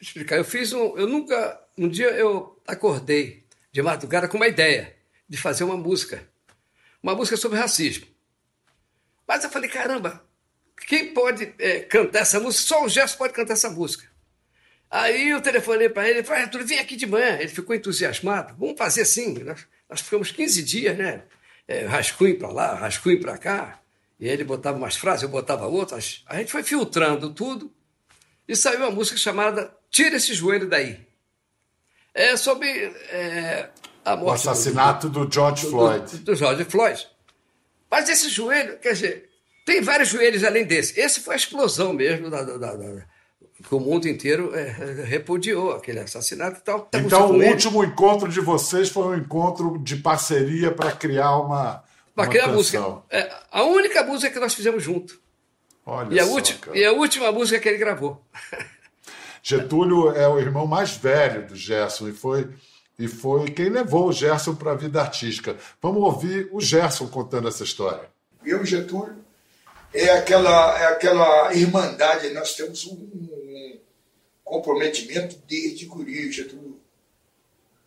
explicar. 0.00 0.36
Eu 0.36 0.44
fiz 0.44 0.72
um. 0.72 0.96
Eu 0.96 1.06
nunca. 1.06 1.60
Um 1.76 1.88
dia 1.88 2.10
eu 2.10 2.58
acordei 2.66 3.44
de 3.70 3.82
madrugada 3.82 4.28
com 4.28 4.36
uma 4.36 4.48
ideia 4.48 4.94
de 5.28 5.36
fazer 5.36 5.64
uma 5.64 5.76
música. 5.76 6.22
Uma 7.02 7.14
música 7.14 7.36
sobre 7.36 7.58
racismo. 7.58 8.06
Mas 9.26 9.44
eu 9.44 9.50
falei, 9.50 9.68
caramba, 9.68 10.22
quem 10.86 11.12
pode 11.14 11.54
é, 11.58 11.80
cantar 11.80 12.20
essa 12.20 12.38
música? 12.38 12.64
Só 12.64 12.84
o 12.84 12.88
Gerson 12.88 13.16
pode 13.16 13.32
cantar 13.32 13.54
essa 13.54 13.70
música. 13.70 14.11
Aí 14.92 15.30
eu 15.30 15.40
telefonei 15.40 15.88
para 15.88 16.06
ele, 16.06 16.22
falei, 16.22 16.42
Arthur, 16.42 16.66
vem 16.66 16.78
aqui 16.78 16.96
de 16.96 17.06
manhã. 17.06 17.38
Ele 17.38 17.48
ficou 17.48 17.74
entusiasmado. 17.74 18.54
Vamos 18.58 18.76
fazer 18.76 19.00
assim. 19.00 19.32
Nós, 19.42 19.66
nós 19.88 20.00
ficamos 20.02 20.30
15 20.30 20.62
dias, 20.62 20.98
né? 20.98 21.22
É, 21.66 21.86
rascunho 21.86 22.38
para 22.38 22.48
lá, 22.48 22.74
rascunho 22.74 23.18
para 23.18 23.38
cá. 23.38 23.80
E 24.20 24.28
ele 24.28 24.44
botava 24.44 24.76
umas 24.76 24.94
frases, 24.94 25.22
eu 25.22 25.30
botava 25.30 25.66
outras. 25.66 26.22
A 26.26 26.36
gente 26.36 26.52
foi 26.52 26.62
filtrando 26.62 27.32
tudo 27.32 27.72
e 28.46 28.54
saiu 28.54 28.80
uma 28.80 28.90
música 28.90 29.16
chamada 29.16 29.74
Tira 29.90 30.16
esse 30.16 30.34
joelho 30.34 30.68
daí. 30.68 31.00
É 32.12 32.36
sobre 32.36 32.68
é, 32.68 33.70
a 34.04 34.14
morte. 34.14 34.46
O 34.46 34.50
assassinato 34.50 35.08
do, 35.08 35.24
do 35.24 35.32
George 35.32 35.66
Floyd. 35.66 36.18
Do, 36.18 36.24
do, 36.24 36.34
George 36.34 36.64
Floyd. 36.64 37.08
Mas 37.90 38.10
esse 38.10 38.28
joelho, 38.28 38.78
quer 38.78 38.92
dizer, 38.92 39.30
tem 39.64 39.80
vários 39.80 40.10
joelhos 40.10 40.44
além 40.44 40.66
desse. 40.66 41.00
Esse 41.00 41.20
foi 41.20 41.34
a 41.34 41.38
explosão 41.38 41.94
mesmo 41.94 42.28
da, 42.28 42.42
da, 42.42 42.74
da 42.76 43.06
que 43.62 43.74
o 43.74 43.80
mundo 43.80 44.08
inteiro 44.08 44.54
é, 44.54 44.70
repudiou 45.04 45.72
aquele 45.72 46.00
assassinato 46.00 46.58
e 46.58 46.62
tal. 46.62 46.88
Então, 46.94 47.30
o 47.30 47.42
último 47.44 47.84
encontro 47.84 48.28
de 48.28 48.40
vocês 48.40 48.88
foi 48.88 49.04
um 49.04 49.16
encontro 49.16 49.78
de 49.78 49.96
parceria 49.96 50.70
para 50.70 50.92
criar 50.92 51.36
uma. 51.38 51.82
Para 52.14 52.28
criar 52.28 52.46
canção. 52.46 52.56
música. 52.56 53.02
É, 53.10 53.32
a 53.50 53.62
única 53.64 54.02
música 54.02 54.32
que 54.32 54.40
nós 54.40 54.54
fizemos 54.54 54.82
junto. 54.82 55.20
Olha 55.84 56.14
e, 56.14 56.20
a 56.20 56.24
só, 56.26 56.32
última, 56.32 56.76
e 56.76 56.84
a 56.84 56.92
última 56.92 57.32
música 57.32 57.58
que 57.58 57.68
ele 57.68 57.78
gravou. 57.78 58.22
Getúlio 59.42 60.10
é 60.10 60.28
o 60.28 60.38
irmão 60.38 60.66
mais 60.66 60.92
velho 60.92 61.48
do 61.48 61.56
Gerson 61.56 62.08
e 62.08 62.12
foi, 62.12 62.48
e 62.96 63.08
foi 63.08 63.50
quem 63.50 63.68
levou 63.68 64.08
o 64.08 64.12
Gerson 64.12 64.54
para 64.54 64.72
a 64.72 64.76
vida 64.76 65.00
artística. 65.00 65.56
Vamos 65.80 66.02
ouvir 66.02 66.48
o 66.52 66.60
Gerson 66.60 67.08
contando 67.08 67.48
essa 67.48 67.64
história. 67.64 68.08
Eu 68.44 68.62
e 68.62 68.66
Getúlio 68.66 69.16
é 69.92 70.10
aquela, 70.10 70.78
é 70.78 70.86
aquela 70.86 71.52
irmandade, 71.54 72.30
nós 72.30 72.54
temos 72.54 72.86
um, 72.86 72.92
um 72.92 73.31
comprometimento 74.44 75.36
desde 75.46 75.86
guri, 75.86 76.30
Getúlio. 76.30 76.80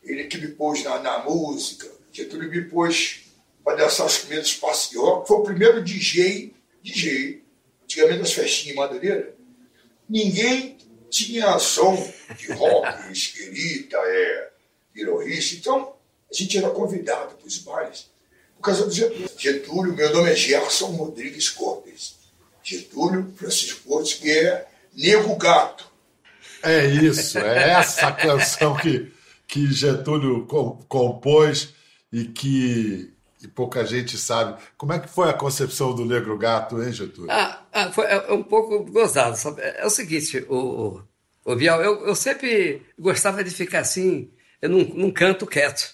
Ele 0.03 0.25
que 0.25 0.37
me 0.37 0.49
pôs 0.49 0.83
na, 0.83 0.99
na 0.99 1.19
música, 1.19 1.91
Getúlio 2.11 2.49
me 2.49 2.61
pôs 2.63 3.25
para 3.63 3.77
dançar 3.77 4.05
os 4.05 4.19
primeiros 4.19 4.53
passos 4.55 4.91
de 4.91 4.97
rock, 4.97 5.27
foi 5.27 5.37
o 5.37 5.43
primeiro 5.43 5.83
DJ, 5.83 6.53
DJ, 6.83 7.43
antigamente 7.83 8.19
nas 8.19 8.33
festinhas 8.33 8.75
em 8.75 8.79
Madureira, 8.79 9.35
ninguém 10.07 10.77
tinha 11.09 11.57
som 11.57 11.95
de 12.37 12.51
rock, 12.53 12.87
esquerita, 13.11 13.97
é, 13.97 14.51
terrorista, 14.93 15.55
então 15.55 15.95
a 16.29 16.33
gente 16.33 16.57
era 16.57 16.69
convidado 16.69 17.35
para 17.35 17.47
os 17.47 17.57
bailes 17.59 18.09
por 18.55 18.61
causa 18.61 18.85
do 18.85 18.91
Getúlio. 18.91 19.29
Getúlio, 19.37 19.93
meu 19.93 20.11
nome 20.13 20.31
é 20.31 20.35
Gerson 20.35 20.87
Rodrigues 20.87 21.49
Cortes. 21.49 22.15
Getúlio 22.63 23.31
Francisco 23.35 23.87
Cortes, 23.87 24.15
que 24.15 24.31
é 24.31 24.67
Nego 24.93 25.35
Gato. 25.35 25.91
É 26.65 26.85
isso, 26.85 27.37
é 27.37 27.71
essa 27.71 28.11
canção 28.11 28.75
que, 28.75 29.11
que 29.47 29.71
Getúlio 29.71 30.45
compôs 30.87 31.73
e 32.11 32.25
que 32.25 33.15
e 33.45 33.47
pouca 33.47 33.85
gente 33.85 34.17
sabe. 34.17 34.59
Como 34.75 34.91
é 34.91 34.99
que 34.99 35.07
foi 35.07 35.29
a 35.29 35.33
concepção 35.33 35.93
do 35.93 36.03
Negro 36.03 36.37
Gato, 36.37 36.81
hein, 36.81 36.91
Getúlio? 36.91 37.31
Ah, 37.31 37.61
ah 37.71 37.91
foi 37.91 38.05
é 38.05 38.31
um 38.33 38.41
pouco 38.41 38.83
gozado. 38.85 39.37
Sabe? 39.37 39.61
É 39.61 39.85
o 39.85 39.89
seguinte, 39.89 40.43
o, 40.49 41.01
o 41.45 41.55
Bial, 41.55 41.81
eu, 41.81 42.07
eu 42.07 42.15
sempre 42.15 42.81
gostava 42.97 43.43
de 43.43 43.51
ficar 43.51 43.79
assim, 43.79 44.31
num, 44.63 44.83
num 44.83 45.11
canto 45.11 45.45
quieto. 45.45 45.93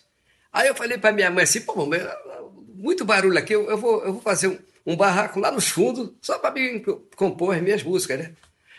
Aí 0.52 0.68
eu 0.68 0.76
falei 0.76 0.98
para 0.98 1.12
minha 1.12 1.30
mãe 1.30 1.44
assim, 1.44 1.62
pô, 1.62 1.74
muito 2.74 3.06
barulho 3.06 3.38
aqui, 3.38 3.54
eu, 3.54 3.70
eu, 3.70 3.78
vou, 3.78 4.04
eu 4.04 4.14
vou 4.14 4.22
fazer 4.22 4.48
um, 4.48 4.58
um 4.86 4.96
barraco 4.96 5.40
lá 5.40 5.52
nos 5.52 5.70
fundos, 5.70 6.12
só 6.22 6.40
para 6.40 6.54
compor 7.16 7.56
as 7.56 7.62
minhas 7.62 7.84
músicas, 7.84 8.20
né? 8.20 8.34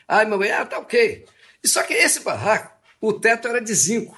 Aí 0.08 0.26
mamãe, 0.26 0.50
ah, 0.50 0.66
tá 0.66 0.78
ok. 0.78 1.24
E 1.62 1.68
só 1.68 1.82
que 1.82 1.94
esse 1.94 2.20
barraco, 2.20 2.76
o 3.00 3.12
teto 3.12 3.48
era 3.48 3.60
de 3.60 3.74
zinco. 3.74 4.16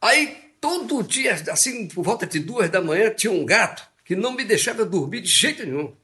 Aí 0.00 0.54
todo 0.60 1.02
dia, 1.02 1.34
assim, 1.50 1.88
por 1.88 2.02
volta 2.02 2.26
de 2.26 2.40
duas 2.40 2.70
da 2.70 2.80
manhã, 2.80 3.10
tinha 3.10 3.32
um 3.32 3.44
gato 3.44 3.86
que 4.04 4.16
não 4.16 4.32
me 4.32 4.44
deixava 4.44 4.84
dormir 4.84 5.20
de 5.20 5.28
jeito 5.28 5.64
nenhum. 5.64 5.94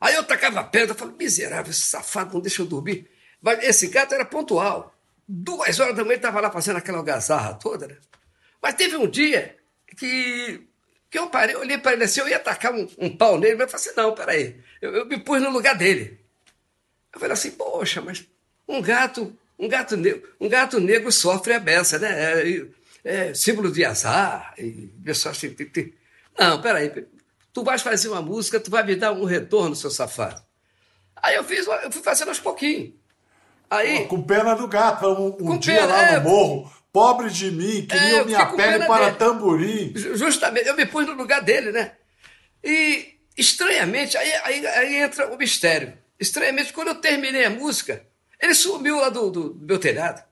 Aí 0.00 0.14
eu 0.14 0.24
tacava 0.24 0.62
pedra, 0.64 0.92
eu 0.92 0.98
falei, 0.98 1.14
miserável, 1.18 1.70
esse 1.70 1.82
safado 1.82 2.34
não 2.34 2.40
deixa 2.40 2.62
eu 2.62 2.66
dormir. 2.66 3.10
Mas 3.40 3.62
esse 3.64 3.88
gato 3.88 4.14
era 4.14 4.24
pontual. 4.24 4.94
Duas 5.26 5.80
horas 5.80 5.96
da 5.96 6.04
manhã 6.04 6.16
estava 6.16 6.40
lá 6.40 6.50
fazendo 6.50 6.76
aquela 6.76 6.98
algazarra 6.98 7.54
toda, 7.54 7.86
né? 7.86 7.96
Mas 8.60 8.74
teve 8.74 8.96
um 8.96 9.08
dia 9.08 9.56
que, 9.96 10.66
que 11.10 11.18
eu 11.18 11.28
parei, 11.28 11.54
olhei 11.56 11.78
para 11.78 11.92
ele 11.92 12.04
assim, 12.04 12.20
eu 12.20 12.28
ia 12.28 12.36
atacar 12.36 12.74
um, 12.74 12.88
um 12.98 13.16
pau 13.16 13.38
nele, 13.38 13.54
mas 13.54 13.62
eu 13.62 13.68
falei 13.68 13.86
assim, 13.86 13.96
não, 13.96 14.14
peraí, 14.14 14.60
eu, 14.80 14.94
eu 14.94 15.06
me 15.06 15.18
pus 15.18 15.40
no 15.40 15.50
lugar 15.50 15.76
dele. 15.76 16.20
Eu 17.12 17.20
falei 17.20 17.32
assim, 17.32 17.52
poxa, 17.52 18.00
mas 18.00 18.26
um 18.68 18.82
gato, 18.82 19.36
um 19.58 19.68
gato 19.68 19.96
negro, 19.96 20.22
um 20.40 20.48
gato 20.48 20.80
negro 20.80 21.10
sofre 21.12 21.54
a 21.54 21.60
beça, 21.60 21.98
né? 21.98 22.10
É, 22.12 22.66
é, 23.04 23.34
símbolo 23.34 23.70
de 23.70 23.84
azar, 23.84 24.54
e 24.58 24.90
pessoal 25.04 25.32
assim, 25.32 25.50
tem, 25.50 25.66
tem. 25.66 25.94
não, 26.38 26.60
peraí, 26.60 26.90
tu 27.52 27.62
vais 27.62 27.82
fazer 27.82 28.08
uma 28.08 28.22
música, 28.22 28.58
tu 28.58 28.70
vai 28.70 28.82
me 28.82 28.96
dar 28.96 29.12
um 29.12 29.24
retorno, 29.24 29.76
seu 29.76 29.90
safado. 29.90 30.42
Aí 31.16 31.36
eu 31.36 31.44
fiz, 31.44 31.66
eu 31.66 31.92
fui 31.92 32.02
fazendo 32.02 32.28
aos 32.28 32.40
pouquinhos. 32.40 32.94
Aí, 33.70 34.00
Pô, 34.00 34.08
com 34.08 34.22
pena 34.22 34.54
do 34.54 34.68
gato, 34.68 35.06
um, 35.06 35.52
um 35.52 35.58
dia 35.58 35.80
pena, 35.80 35.86
lá 35.86 36.12
no 36.12 36.16
é, 36.16 36.20
morro, 36.20 36.72
pobre 36.92 37.30
de 37.30 37.50
mim, 37.50 37.86
queria 37.86 38.20
é, 38.20 38.24
minha 38.24 38.46
pele 38.46 38.84
para 38.86 39.06
dele. 39.06 39.16
tamborim. 39.16 39.92
Justamente, 39.96 40.68
eu 40.68 40.76
me 40.76 40.86
pus 40.86 41.06
no 41.06 41.14
lugar 41.14 41.42
dele, 41.42 41.72
né? 41.72 41.92
E 42.62 43.14
estranhamente, 43.36 44.16
aí, 44.16 44.32
aí, 44.44 44.66
aí 44.66 44.96
entra 44.96 45.32
o 45.32 45.36
mistério. 45.36 45.92
Estranhamente, 46.18 46.72
quando 46.72 46.88
eu 46.88 46.94
terminei 46.96 47.44
a 47.44 47.50
música, 47.50 48.06
ele 48.40 48.54
sumiu 48.54 49.00
lá 49.00 49.08
do, 49.08 49.30
do, 49.30 49.48
do 49.50 49.66
meu 49.66 49.78
telhado. 49.78 50.22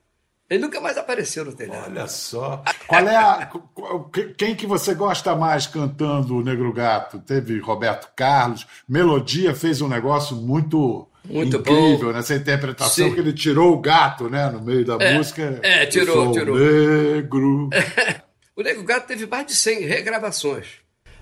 Ele 0.53 0.61
nunca 0.61 0.83
mais 0.83 0.99
apareceu 0.99 1.47
no 1.47 1.55
telhado. 1.55 1.87
Olha 1.87 2.07
só. 2.07 2.63
Qual 2.87 3.09
é 3.09 3.17
a, 3.17 3.51
quem 4.37 4.55
que 4.55 4.67
você 4.67 4.95
gosta 4.95 5.35
mais 5.35 5.67
cantando 5.67 6.37
o 6.37 6.45
Negro 6.45 6.71
Gato? 6.75 7.21
Teve 7.21 7.59
Roberto 7.59 8.11
Carlos. 8.15 8.67
Melodia 8.87 9.55
fez 9.55 9.81
um 9.81 9.89
negócio 9.89 10.37
muito, 10.37 11.09
muito 11.25 11.57
incrível 11.57 12.09
bom. 12.09 12.13
nessa 12.13 12.35
interpretação 12.35 13.09
Sim. 13.09 13.15
que 13.15 13.21
ele 13.21 13.33
tirou 13.33 13.73
o 13.73 13.81
gato, 13.81 14.29
né, 14.29 14.51
no 14.51 14.61
meio 14.61 14.85
da 14.85 15.03
é, 15.03 15.15
música. 15.15 15.59
É, 15.63 15.87
tirou, 15.87 16.33
tirou. 16.33 16.59
Negro. 16.59 17.71
o 18.55 18.63
Negro 18.63 18.85
Gato 18.85 19.07
teve 19.07 19.25
mais 19.25 19.47
de 19.47 19.55
100 19.55 19.87
regravações. 19.87 20.67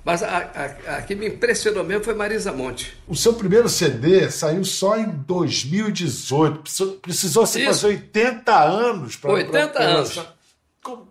Mas 0.04 0.22
a, 0.22 0.38
a, 0.38 0.96
a, 0.96 1.02
que 1.02 1.14
me 1.14 1.26
impressionou 1.26 1.84
mesmo 1.84 2.04
foi 2.04 2.14
Marisa 2.14 2.52
Monte. 2.52 2.96
O 3.06 3.14
seu 3.14 3.34
primeiro 3.34 3.68
CD 3.68 4.30
saiu 4.30 4.64
só 4.64 4.96
em 4.96 5.08
2018. 5.08 6.60
Precisou, 6.60 6.92
precisou 6.94 7.46
se 7.46 7.64
fazer 7.64 7.86
80 7.86 8.58
anos 8.58 9.16
para. 9.16 9.32
80 9.32 9.68
pra, 9.68 9.84
anos. 9.84 10.20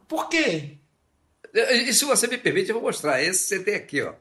Por 0.07 0.27
quê? 0.27 0.77
E 1.53 1.93
se 1.93 2.05
você 2.05 2.27
me 2.27 2.37
permite, 2.37 2.69
eu 2.69 2.75
vou 2.75 2.83
mostrar. 2.83 3.21
Esse 3.21 3.47
CD 3.47 3.75
aqui, 3.75 4.01
ó. 4.01 4.13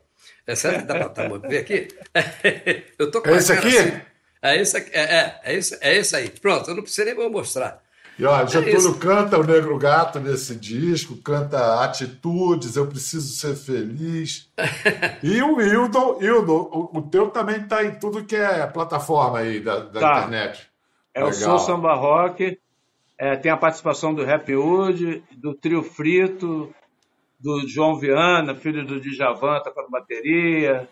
É, 0.47 0.83
dá 0.83 1.09
para 1.11 1.39
ver 1.47 1.59
aqui? 1.59 1.89
Eu 2.99 3.11
tô 3.11 3.21
com 3.21 3.29
é 3.29 3.37
esse 3.37 3.53
aqui? 3.53 3.77
Assim. 3.77 4.01
É 4.41 4.57
esse 4.57 4.77
aqui? 4.79 4.91
É, 4.95 5.01
é, 5.03 5.41
é, 5.45 5.55
esse, 5.55 5.79
é 5.79 5.97
esse 5.97 6.17
aí. 6.17 6.31
Pronto, 6.31 6.71
eu 6.71 6.75
não 6.75 6.83
preciso 6.83 7.05
nem 7.05 7.15
vou 7.15 7.29
mostrar. 7.29 7.83
E 8.19 8.25
olha, 8.25 8.43
é 8.43 8.47
Getúlio 8.49 8.99
canta 8.99 9.39
o 9.39 9.45
Negro 9.45 9.79
Gato 9.79 10.19
nesse 10.19 10.57
disco, 10.57 11.17
canta 11.17 11.85
Atitudes, 11.85 12.75
Eu 12.75 12.89
Preciso 12.89 13.33
Ser 13.35 13.55
Feliz. 13.55 14.51
e 15.23 15.41
o 15.41 15.61
Hildon, 15.61 16.19
Hildon 16.21 16.69
o, 16.73 16.99
o 16.99 17.03
teu 17.03 17.31
também 17.31 17.61
está 17.61 17.85
em 17.85 17.93
tudo 17.93 18.25
que 18.25 18.35
é 18.35 18.67
plataforma 18.67 19.39
aí 19.39 19.61
da, 19.61 19.79
da 19.79 20.01
tá. 20.01 20.19
internet. 20.19 20.69
É 21.15 21.23
Legal. 21.23 21.31
o 21.31 21.35
Sou 21.35 21.59
Samba 21.61 21.95
Rock, 21.95 22.59
é, 23.17 23.37
tem 23.37 23.53
a 23.53 23.57
participação 23.57 24.13
do 24.13 24.25
Rap 24.25 24.53
Hood, 24.53 25.23
do 25.37 25.55
Trio 25.55 25.85
Frito, 25.85 26.75
do 27.39 27.69
João 27.69 27.97
Viana, 28.01 28.55
filho 28.57 28.85
do 28.85 29.01
Djavan, 29.01 29.61
tocando 29.61 29.91
bateria. 29.91 30.89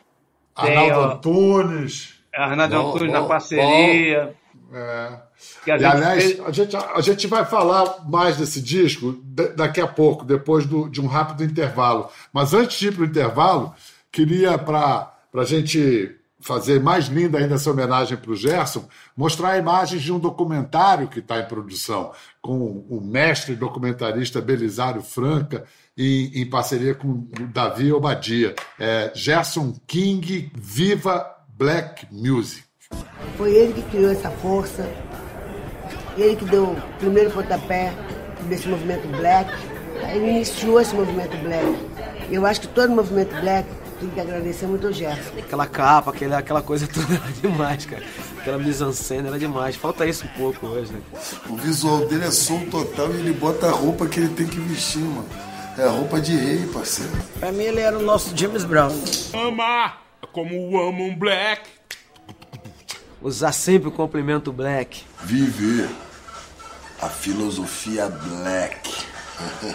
Arnaldo 0.55 1.01
Antunes. 1.01 2.23
Arnaldo 2.33 2.77
Antunes 2.77 3.13
na 3.13 3.25
parceria. 3.25 4.27
Bom. 4.27 4.46
É. 4.73 5.19
Que 5.65 5.71
a, 5.71 5.79
e, 5.79 5.85
aliás, 5.85 6.25
fez... 6.25 6.41
a, 6.41 6.51
gente, 6.51 6.77
a 6.77 7.01
gente 7.01 7.27
vai 7.27 7.45
falar 7.45 8.05
mais 8.09 8.37
desse 8.37 8.61
disco 8.61 9.13
daqui 9.55 9.81
a 9.81 9.87
pouco, 9.87 10.25
depois 10.25 10.67
do, 10.67 10.89
de 10.89 11.01
um 11.01 11.07
rápido 11.07 11.45
intervalo. 11.45 12.09
Mas 12.33 12.53
antes 12.53 12.79
de 12.79 12.89
ir 12.89 12.93
para 12.93 13.03
o 13.03 13.07
intervalo, 13.07 13.75
queria, 14.11 14.59
para 14.59 15.13
a 15.35 15.45
gente 15.45 16.17
fazer 16.41 16.81
mais 16.81 17.07
linda 17.07 17.39
ainda 17.39 17.57
essa 17.57 17.71
homenagem 17.71 18.17
para 18.17 18.31
o 18.31 18.37
Gerson, 18.37 18.89
mostrar 19.17 19.59
imagens 19.59 20.03
de 20.03 20.13
um 20.13 20.19
documentário 20.19 21.09
que 21.09 21.19
está 21.19 21.41
em 21.41 21.47
produção, 21.47 22.13
com 22.41 22.87
o 22.89 23.01
mestre 23.01 23.57
documentarista 23.57 24.41
Belisário 24.41 25.03
Franca, 25.03 25.65
em, 25.97 26.41
em 26.41 26.49
parceria 26.49 26.95
com 26.95 27.09
o 27.09 27.29
Davi 27.53 27.93
Obadia. 27.93 28.55
É, 28.79 29.11
Gerson 29.15 29.75
King 29.87 30.51
Viva 30.55 31.27
Black 31.49 32.07
Music. 32.13 32.66
Foi 33.37 33.53
ele 33.53 33.73
que 33.75 33.83
criou 33.83 34.11
essa 34.11 34.31
força, 34.31 34.89
ele 36.17 36.37
que 36.37 36.45
deu 36.45 36.65
o 36.65 36.83
primeiro 36.99 37.31
pontapé 37.31 37.93
desse 38.49 38.69
movimento 38.69 39.07
black. 39.09 39.53
Ele 40.11 40.31
iniciou 40.31 40.81
esse 40.81 40.95
movimento 40.95 41.37
black. 41.39 41.67
Eu 42.31 42.47
acho 42.47 42.63
que 42.63 42.69
todo 42.69 42.91
movimento 42.91 43.35
black 43.41 43.69
tem 44.01 44.09
que 44.11 44.21
agradecer 44.21 44.67
muito 44.67 44.87
ao 44.87 44.93
Gerson. 44.93 45.39
Aquela 45.39 45.67
capa, 45.67 46.11
aquela, 46.11 46.39
aquela 46.39 46.63
coisa 46.63 46.87
toda 46.87 47.15
era 47.15 47.33
demais, 47.33 47.85
cara. 47.87 48.05
Aquela 48.39 48.59
mise-en-scène 48.59 49.29
era 49.29 49.39
demais. 49.39 49.77
Falta 49.77 50.07
isso 50.07 50.25
um 50.25 50.39
pouco 50.39 50.67
hoje, 50.67 50.93
né? 50.93 51.01
O 51.49 51.57
visual 51.57 52.07
dele 52.07 52.25
é 52.25 52.31
som 52.31 52.65
total 52.67 53.11
e 53.13 53.17
ele 53.17 53.33
bota 53.33 53.67
a 53.67 53.71
roupa 53.71 54.07
que 54.07 54.21
ele 54.21 54.29
tem 54.31 54.47
que 54.47 54.59
vestir, 54.61 55.03
mano. 55.03 55.29
É 55.79 55.85
a 55.85 55.91
roupa 55.91 56.21
de 56.21 56.35
rei, 56.35 56.67
parceiro. 56.73 57.13
Pra 57.39 57.53
mim 57.53 57.65
ele 57.65 57.81
era 57.81 57.99
o 57.99 58.03
nosso 58.03 58.37
James 58.37 58.65
Brown. 58.65 58.93
Ama 59.35 60.07
como 60.33 60.79
amo 60.79 61.05
um 61.05 61.17
black. 61.17 61.76
Usar 63.27 63.51
sempre 63.51 63.89
o 63.89 63.91
complemento 63.91 64.53
black. 64.53 65.03
Viver 65.25 65.91
a 67.03 67.09
filosofia 67.09 68.09
black. 68.09 68.89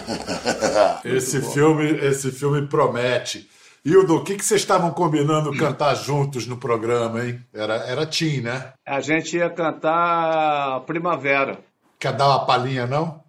esse 1.04 1.42
filme, 1.52 1.84
esse 1.98 2.32
filme 2.32 2.66
promete. 2.66 3.46
Hildo, 3.84 4.16
o 4.16 4.24
que, 4.24 4.36
que 4.36 4.42
vocês 4.42 4.62
estavam 4.62 4.90
combinando 4.90 5.54
cantar 5.54 5.94
juntos 5.96 6.46
no 6.46 6.56
programa, 6.56 7.26
hein? 7.26 7.44
Era, 7.52 7.74
era 7.86 8.06
Tim, 8.06 8.40
né? 8.40 8.72
A 8.88 9.02
gente 9.02 9.36
ia 9.36 9.50
cantar 9.50 10.80
Primavera. 10.86 11.62
Quer 11.98 12.16
dar 12.16 12.28
uma 12.28 12.46
palhinha, 12.46 12.86
não? 12.86 13.22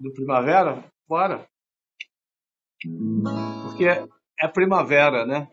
Do 0.00 0.12
Primavera? 0.12 0.82
Bora. 1.08 1.46
Porque 3.66 3.84
é 4.40 4.48
primavera, 4.48 5.24
né? 5.24 5.46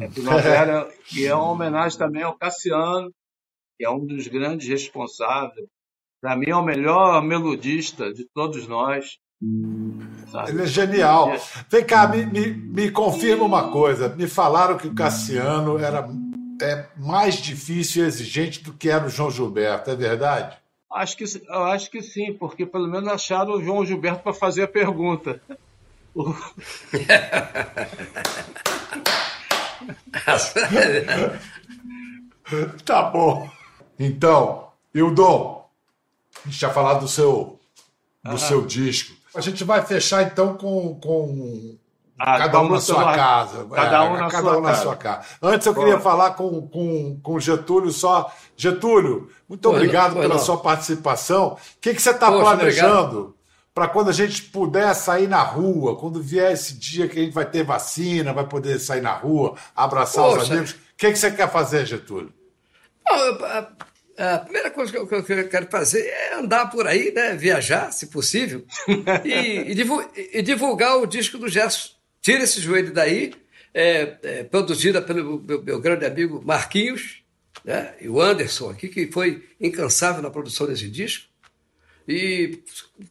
É 0.00 0.08
primavera 0.08 0.88
e 1.14 1.24
é 1.24 1.34
uma 1.34 1.52
homenagem 1.52 1.98
também 1.98 2.22
ao 2.22 2.36
Cassiano, 2.36 3.10
que 3.78 3.84
é 3.84 3.90
um 3.90 4.04
dos 4.04 4.26
grandes 4.28 4.68
responsáveis 4.68 5.66
para 6.20 6.36
mim 6.36 6.48
é 6.48 6.56
o 6.56 6.64
melhor 6.64 7.22
melodista 7.22 8.12
de 8.12 8.24
todos 8.24 8.66
nós. 8.66 9.18
Sabe? 10.32 10.50
Ele 10.50 10.62
é 10.62 10.66
genial. 10.66 11.30
Vem 11.70 11.84
cá, 11.84 12.08
me, 12.08 12.26
me, 12.26 12.48
me 12.48 12.90
confirma 12.90 13.44
uma 13.44 13.70
coisa. 13.70 14.08
Me 14.08 14.26
falaram 14.26 14.76
que 14.76 14.88
o 14.88 14.94
Cassiano 14.94 15.78
era 15.78 16.08
é 16.60 16.88
mais 16.96 17.36
difícil 17.36 18.02
e 18.02 18.08
exigente 18.08 18.64
do 18.64 18.72
que 18.72 18.88
era 18.88 19.04
o 19.04 19.10
João 19.10 19.30
Gilberto, 19.30 19.90
é 19.90 19.94
verdade? 19.94 20.56
Acho 20.90 21.16
que, 21.16 21.24
eu 21.24 21.64
acho 21.64 21.90
que 21.90 22.02
sim, 22.02 22.32
porque 22.32 22.64
pelo 22.64 22.88
menos 22.88 23.08
acharam 23.08 23.52
o 23.52 23.62
João 23.62 23.84
Gilberto 23.84 24.22
para 24.22 24.32
fazer 24.32 24.62
a 24.62 24.68
pergunta. 24.68 25.38
tá 32.84 33.02
bom. 33.04 33.48
Então, 33.98 34.68
Hildon, 34.94 35.68
a 36.44 36.48
gente 36.48 36.58
tinha 36.58 36.70
falado 36.70 37.00
do 37.00 37.08
seu, 37.08 37.58
do 38.24 38.38
seu 38.38 38.64
disco. 38.64 39.14
A 39.34 39.40
gente 39.40 39.64
vai 39.64 39.84
fechar 39.84 40.22
então 40.22 40.56
com, 40.56 40.98
com 41.00 41.76
ah, 42.18 42.38
cada 42.38 42.60
um 42.60 42.70
na 42.70 42.80
sua 42.80 43.14
casa. 43.14 43.66
Cada 43.66 44.04
um, 44.04 44.16
é, 44.16 44.20
na, 44.20 44.30
cada 44.30 44.48
sua 44.48 44.56
um 44.56 44.60
na, 44.62 44.74
sua 44.74 44.96
casa. 44.96 45.26
Antes 45.42 45.66
eu 45.66 45.74
queria 45.74 46.00
falar 46.00 46.30
com, 46.30 46.66
com, 46.66 47.20
com 47.22 47.38
Getúlio 47.38 47.90
só. 47.90 48.32
Getúlio, 48.56 49.30
muito 49.46 49.68
obrigado 49.68 50.14
pela 50.14 50.34
não. 50.34 50.38
sua 50.38 50.56
participação. 50.56 51.48
O 51.48 51.58
que, 51.80 51.94
que 51.94 52.00
você 52.00 52.10
está 52.10 52.30
planejando 52.30 53.35
para 53.76 53.88
quando 53.88 54.08
a 54.08 54.12
gente 54.12 54.40
puder 54.44 54.94
sair 54.94 55.28
na 55.28 55.42
rua, 55.42 55.98
quando 55.98 56.22
vier 56.22 56.50
esse 56.50 56.72
dia 56.78 57.06
que 57.06 57.18
a 57.18 57.22
gente 57.22 57.34
vai 57.34 57.44
ter 57.44 57.62
vacina, 57.62 58.32
vai 58.32 58.48
poder 58.48 58.80
sair 58.80 59.02
na 59.02 59.12
rua, 59.12 59.54
abraçar 59.76 60.24
Poxa. 60.24 60.44
os 60.44 60.50
amigos? 60.50 60.70
O 60.70 60.76
que, 60.96 61.12
que 61.12 61.18
você 61.18 61.30
quer 61.30 61.52
fazer, 61.52 61.84
Getúlio? 61.84 62.32
A 64.16 64.38
primeira 64.38 64.70
coisa 64.70 64.90
que 64.90 64.96
eu, 64.96 65.06
que 65.06 65.14
eu, 65.14 65.48
quero 65.50 65.66
fazer 65.70 66.06
é 66.06 66.36
andar 66.36 66.70
por 66.70 66.86
aí, 66.86 67.12
né? 67.12 67.36
viajar, 67.36 67.92
se 67.92 68.06
possível, 68.06 68.64
e, 69.22 69.74
e, 70.32 70.42
divulgar 70.42 70.96
o 70.96 71.04
disco 71.04 71.36
do 71.36 71.46
Gerson. 71.46 71.90
Tira 72.22 72.44
esse 72.44 72.62
joelho 72.62 72.94
daí, 72.94 73.34
é, 73.74 74.16
é, 74.22 74.42
produzida 74.44 75.02
pelo 75.02 75.38
meu, 75.38 75.62
meu, 75.62 75.78
grande 75.78 76.06
amigo 76.06 76.40
Marquinhos, 76.42 77.22
né? 77.62 77.92
e 78.00 78.08
o 78.08 78.22
Anderson 78.22 78.70
aqui, 78.70 78.88
que 78.88 79.12
foi 79.12 79.46
incansável 79.60 80.22
na 80.22 80.30
produção 80.30 80.66
desse 80.66 80.88
disco. 80.88 81.26
E, 82.08 82.62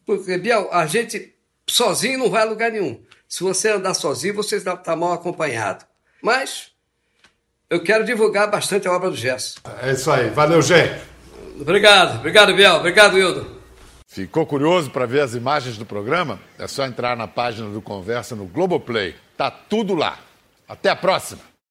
porque, 0.06 0.38
Biel, 0.38 0.70
a 0.72 0.86
gente 0.86 1.34
sozinho 1.68 2.20
não 2.20 2.30
vai 2.30 2.44
a 2.44 2.46
lugar 2.46 2.72
nenhum. 2.72 3.02
Se 3.28 3.44
você 3.44 3.70
andar 3.70 3.94
sozinho, 3.94 4.34
você 4.34 4.56
está 4.56 4.76
tá 4.78 4.96
mal 4.96 5.14
acompanhado. 5.14 5.86
Mas 6.22 6.72
eu 7.70 7.84
quero 7.84 8.06
divulgar 8.06 8.50
bastante 8.50 8.88
a 8.88 8.92
obra 8.92 9.10
do 9.10 9.16
Gerson. 9.16 9.60
É 9.82 9.92
isso 9.92 10.10
aí. 10.12 10.30
Valeu, 10.30 10.62
gente. 10.62 11.02
Obrigado. 11.60 12.20
Obrigado, 12.20 12.54
Biel. 12.54 12.76
Obrigado, 12.76 13.18
Hildo. 13.18 13.62
Ficou 14.08 14.46
curioso 14.46 14.92
para 14.92 15.06
ver 15.06 15.22
as 15.22 15.34
imagens 15.34 15.78
do 15.78 15.86
programa? 15.86 16.40
É 16.58 16.68
só 16.68 16.86
entrar 16.86 17.18
na 17.18 17.28
página 17.28 17.70
do 17.70 17.82
Conversa 17.82 18.36
no 18.36 18.46
Globoplay. 18.46 19.16
Tá 19.36 19.52
tudo 19.52 19.94
lá. 19.94 20.20
Até 20.68 20.90
a 20.90 20.96
próxima! 20.96 21.55